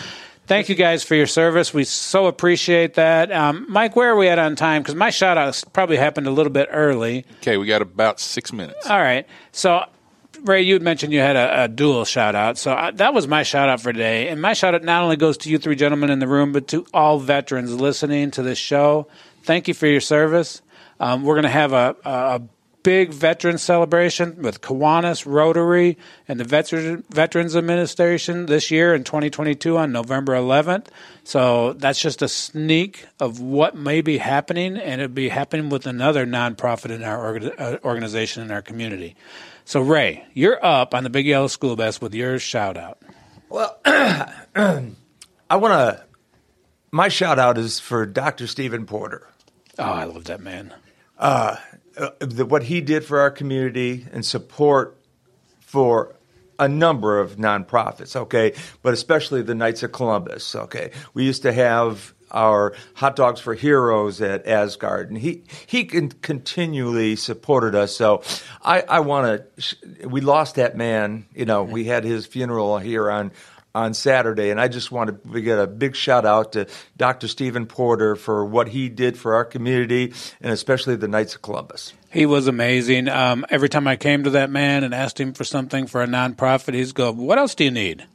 [0.49, 1.75] Thank you guys for your service.
[1.75, 3.31] We so appreciate that.
[3.31, 4.81] Um, Mike, where are we at on time?
[4.83, 7.27] Because my shout out probably happened a little bit early.
[7.43, 8.89] Okay, we got about six minutes.
[8.89, 9.27] All right.
[9.53, 9.85] So,
[10.45, 12.59] Ray, you mentioned you had a, a dual shout out.
[12.59, 14.29] So I, that was my shout out for today.
[14.29, 16.69] And my shout out not only goes to you three gentlemen in the room, but
[16.69, 19.09] to all veterans listening to this show.
[19.43, 20.63] Thank you for your service.
[21.01, 22.43] Um, we're going to have a, a
[22.83, 29.77] big veteran celebration with Kiwanis, Rotary, and the Veteran, Veterans Administration this year in 2022
[29.77, 30.87] on November 11th.
[31.25, 35.87] So that's just a sneak of what may be happening, and it'll be happening with
[35.87, 39.17] another nonprofit in our orga- uh, organization in our community.
[39.69, 43.03] So, Ray, you're up on the Big Yellow School Bus with your shout out.
[43.51, 44.95] Well, I
[45.51, 46.05] want to.
[46.91, 48.47] My shout out is for Dr.
[48.47, 49.29] Stephen Porter.
[49.79, 50.73] Oh, I love that man.
[51.19, 51.57] Uh,
[51.99, 54.97] uh, the, what he did for our community and support
[55.61, 56.17] for
[56.59, 60.93] a number of nonprofits, okay, but especially the Knights of Columbus, okay.
[61.13, 66.13] We used to have our Hot Dogs for Heroes at Asgard, and he he con-
[66.23, 67.97] continually supported us.
[67.97, 68.23] So
[68.63, 70.09] I, I want to.
[70.09, 71.27] We lost that man.
[71.35, 73.33] You know, we had his funeral here on
[73.75, 76.67] on Saturday, and I just want to get a big shout out to
[76.97, 77.29] Dr.
[77.29, 81.93] Stephen Porter for what he did for our community, and especially the Knights of Columbus.
[82.11, 83.09] He was amazing.
[83.09, 86.07] Um, every time I came to that man and asked him for something for a
[86.07, 88.07] nonprofit, he'd go, "What else do you need?"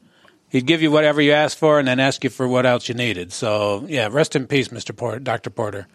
[0.54, 2.94] He'd give you whatever you asked for, and then ask you for what else you
[2.94, 3.34] needed.
[3.34, 5.88] So, yeah, rest in peace, Mister Porter, Doctor Porter.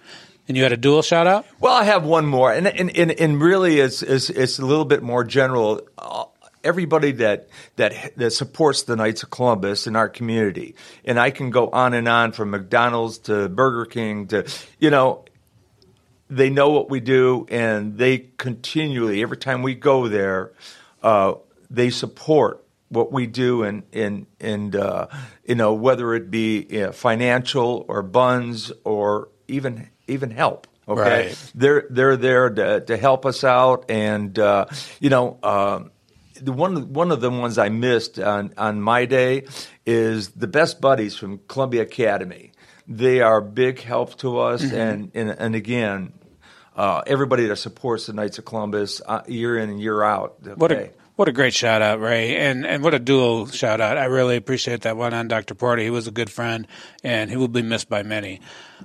[0.48, 1.46] And you had a dual shout out.
[1.60, 4.84] Well, I have one more, and and and, and really, it's, it's it's a little
[4.84, 5.80] bit more general.
[5.96, 6.24] Uh,
[6.64, 11.50] everybody that that that supports the Knights of Columbus in our community, and I can
[11.50, 14.44] go on and on from McDonald's to Burger King to
[14.80, 15.24] you know.
[16.30, 20.52] They know what we do, and they continually, every time we go there,
[21.02, 21.36] uh,
[21.70, 25.06] they support what we do, and and and uh,
[25.44, 30.66] you know whether it be you know, financial or buns or even even help.
[30.88, 31.52] Okay, Right.
[31.54, 34.64] they're they're there to, to help us out, and uh,
[35.00, 35.90] you know, um,
[36.40, 39.44] the one one of the ones I missed on on my day
[39.84, 42.52] is the best buddies from Columbia Academy.
[42.86, 44.72] They are big help to us, Mhm.
[44.72, 46.14] and, and and again,
[46.74, 50.36] uh, everybody that supports the Knights of Columbus uh, year in and year out.
[50.56, 50.84] What okay.
[50.84, 53.98] a what a great shout out, Ray, and and what a dual shout out.
[53.98, 55.82] I really appreciate that one on Doctor Porter.
[55.82, 56.64] He was a good friend,
[57.02, 58.40] and he will be missed by many.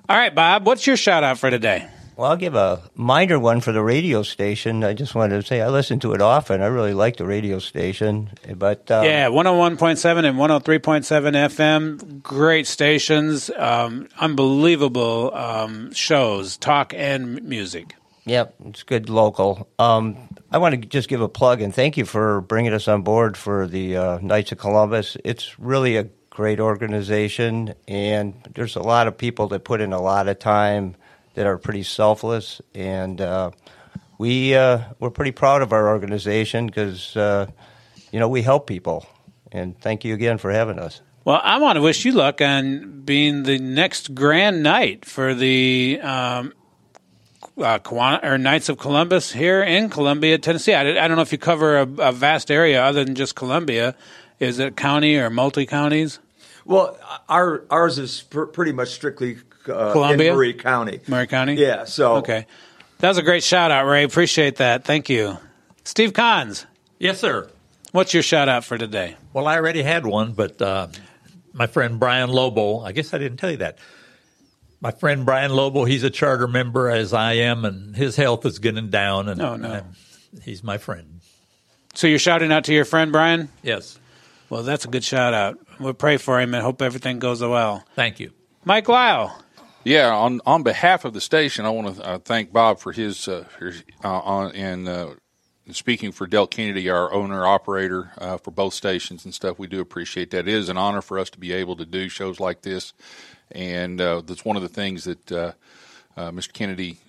[0.09, 1.87] All right, Bob, what's your shout out for today?
[2.15, 4.83] Well, I'll give a minor one for the radio station.
[4.83, 6.63] I just wanted to say I listen to it often.
[6.63, 12.23] I really like the radio station, but um, yeah, 101.7 and 103.7 FM.
[12.23, 13.51] Great stations.
[13.55, 17.95] Um, unbelievable um, shows, talk and music.
[18.25, 19.67] Yep, it's good local.
[19.77, 23.01] Um, I want to just give a plug and thank you for bringing us on
[23.01, 25.17] board for the uh, Knights of Columbus.
[25.23, 29.99] It's really a great organization, and there's a lot of people that put in a
[29.99, 30.95] lot of time
[31.33, 33.49] that are pretty selfless, and uh,
[34.19, 37.47] we uh, we're pretty proud of our organization because uh,
[38.11, 39.07] you know we help people.
[39.51, 41.01] And thank you again for having us.
[41.25, 45.99] Well, I want to wish you luck on being the next grand knight for the
[46.03, 46.53] um,
[47.57, 50.73] uh, Kiwana, or Knights of Columbus here in Columbia, Tennessee.
[50.73, 53.95] I, I don't know if you cover a, a vast area other than just Columbia.
[54.39, 56.19] Is it county or multi counties?
[56.65, 56.97] Well,
[57.29, 59.37] our ours is pr- pretty much strictly
[59.67, 60.29] uh, Columbia?
[60.29, 60.99] in Maury County.
[61.07, 61.55] Maury County?
[61.55, 61.85] Yeah.
[61.85, 62.45] So Okay.
[62.99, 64.03] That was a great shout out, Ray.
[64.03, 64.85] Appreciate that.
[64.85, 65.37] Thank you.
[65.83, 66.65] Steve Kahns.
[66.99, 67.49] Yes, sir.
[67.91, 69.17] What's your shout out for today?
[69.33, 70.87] Well, I already had one, but uh,
[71.51, 73.77] my friend Brian Lobo, I guess I didn't tell you that.
[74.83, 78.59] My friend Brian Lobo, he's a charter member as I am, and his health is
[78.59, 79.71] getting down, and Oh, no.
[79.71, 79.95] I'm-
[80.43, 81.21] he's my friend.
[81.93, 83.47] So you're shouting out to your friend Brian?
[83.61, 83.97] Yes.
[84.49, 85.57] Well, that's a good shout out.
[85.79, 87.85] We'll pray for him and hope everything goes well.
[87.95, 88.31] Thank you.
[88.65, 89.39] Mike Lyle.
[89.85, 93.27] Yeah, on on behalf of the station, I want to uh, thank Bob for his,
[93.27, 95.07] uh, his uh, on and uh,
[95.71, 99.57] speaking for Del Kennedy, our owner operator uh, for both stations and stuff.
[99.59, 100.39] We do appreciate that.
[100.47, 102.93] It is an honor for us to be able to do shows like this,
[103.53, 105.25] and uh, that's one of the things that
[106.17, 106.53] Mr.
[106.53, 106.99] Kennedy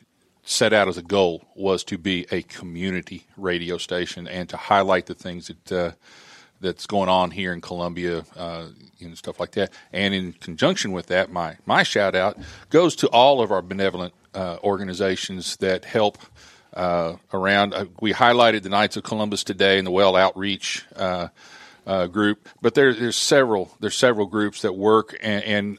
[0.46, 5.06] set out as a goal was to be a community radio station and to highlight
[5.06, 5.94] the things that
[6.64, 8.66] that's going on here in Columbia, uh,
[9.00, 9.70] and stuff like that.
[9.92, 12.38] And in conjunction with that, my my shout out
[12.70, 16.18] goes to all of our benevolent uh, organizations that help
[16.72, 17.74] uh, around.
[17.74, 20.84] Uh, we highlighted the Knights of Columbus today and the Well Outreach.
[20.96, 21.28] Uh,
[21.86, 25.78] uh, group, but there, there's several there's several groups that work and, and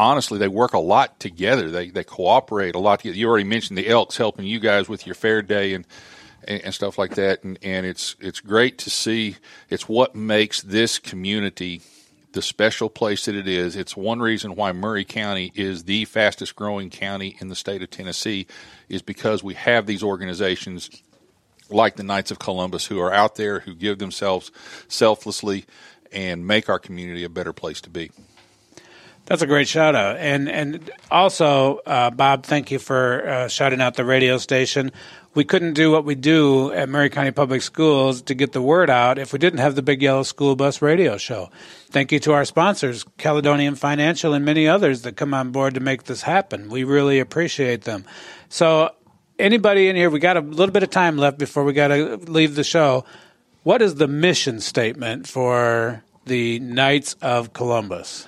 [0.00, 1.70] honestly, they work a lot together.
[1.70, 3.00] They they cooperate a lot.
[3.00, 3.16] Together.
[3.16, 5.86] You already mentioned the Elks helping you guys with your fair day and
[6.46, 7.44] and, and stuff like that.
[7.44, 9.36] And, and it's it's great to see.
[9.68, 11.82] It's what makes this community
[12.32, 13.76] the special place that it is.
[13.76, 17.90] It's one reason why Maury County is the fastest growing county in the state of
[17.90, 18.46] Tennessee,
[18.88, 20.90] is because we have these organizations
[21.68, 24.50] like the Knights of Columbus who are out there who give themselves
[24.88, 25.64] selflessly
[26.12, 28.10] and make our community a better place to be.
[29.30, 33.80] That's a great shout out, and and also uh, Bob, thank you for uh, shouting
[33.80, 34.90] out the radio station
[35.34, 38.90] we couldn't do what we do at Maury County Public Schools to get the word
[38.90, 41.50] out if we didn't have the Big Yellow School Bus radio show.
[41.90, 45.80] Thank you to our sponsors, Caledonian Financial and many others that come on board to
[45.80, 46.68] make this happen.
[46.68, 48.04] We really appreciate them.
[48.48, 48.90] So,
[49.38, 52.16] anybody in here, we got a little bit of time left before we got to
[52.16, 53.04] leave the show.
[53.62, 58.26] What is the mission statement for the Knights of Columbus?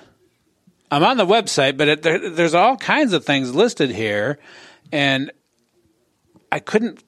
[0.93, 4.37] I'm on the website, but it, there, there's all kinds of things listed here.
[4.91, 5.31] And
[6.51, 7.03] I couldn't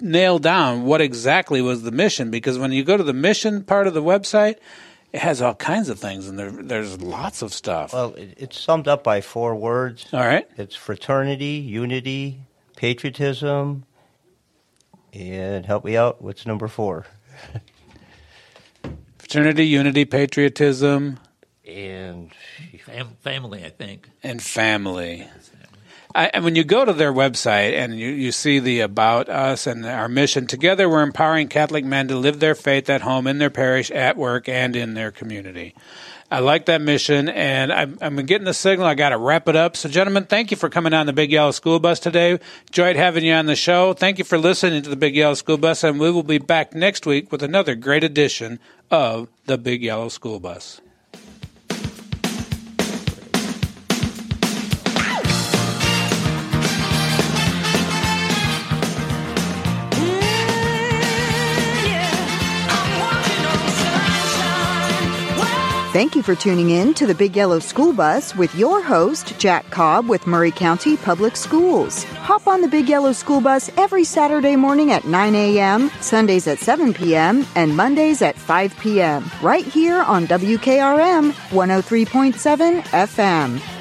[0.00, 3.86] nail down what exactly was the mission because when you go to the mission part
[3.86, 4.56] of the website,
[5.12, 7.92] it has all kinds of things and there, there's lots of stuff.
[7.92, 10.06] Well, it, it's summed up by four words.
[10.12, 10.48] All right.
[10.56, 12.40] It's fraternity, unity,
[12.74, 13.84] patriotism,
[15.12, 16.20] and help me out.
[16.20, 17.06] What's number four?
[19.18, 21.18] Fraternity, unity, patriotism,
[21.66, 22.32] and
[22.84, 23.64] Fam- family.
[23.64, 25.28] I think and family.
[26.16, 29.66] I, and when you go to their website and you, you see the about us
[29.66, 33.38] and our mission, together we're empowering Catholic men to live their faith at home, in
[33.38, 35.74] their parish, at work, and in their community.
[36.30, 38.86] I like that mission, and I'm, I'm getting the signal.
[38.86, 39.76] I got to wrap it up.
[39.76, 42.38] So, gentlemen, thank you for coming on the Big Yellow School Bus today.
[42.68, 43.92] Enjoyed having you on the show.
[43.92, 46.74] Thank you for listening to the Big Yellow School Bus, and we will be back
[46.74, 48.58] next week with another great edition
[48.90, 50.80] of the Big Yellow School Bus.
[65.94, 69.70] Thank you for tuning in to the Big Yellow School Bus with your host, Jack
[69.70, 72.02] Cobb with Maury County Public Schools.
[72.02, 76.58] Hop on the Big Yellow School Bus every Saturday morning at 9 a.m., Sundays at
[76.58, 79.30] 7 p.m., and Mondays at 5 p.m.
[79.40, 83.73] right here on WKRM 103.7 FM.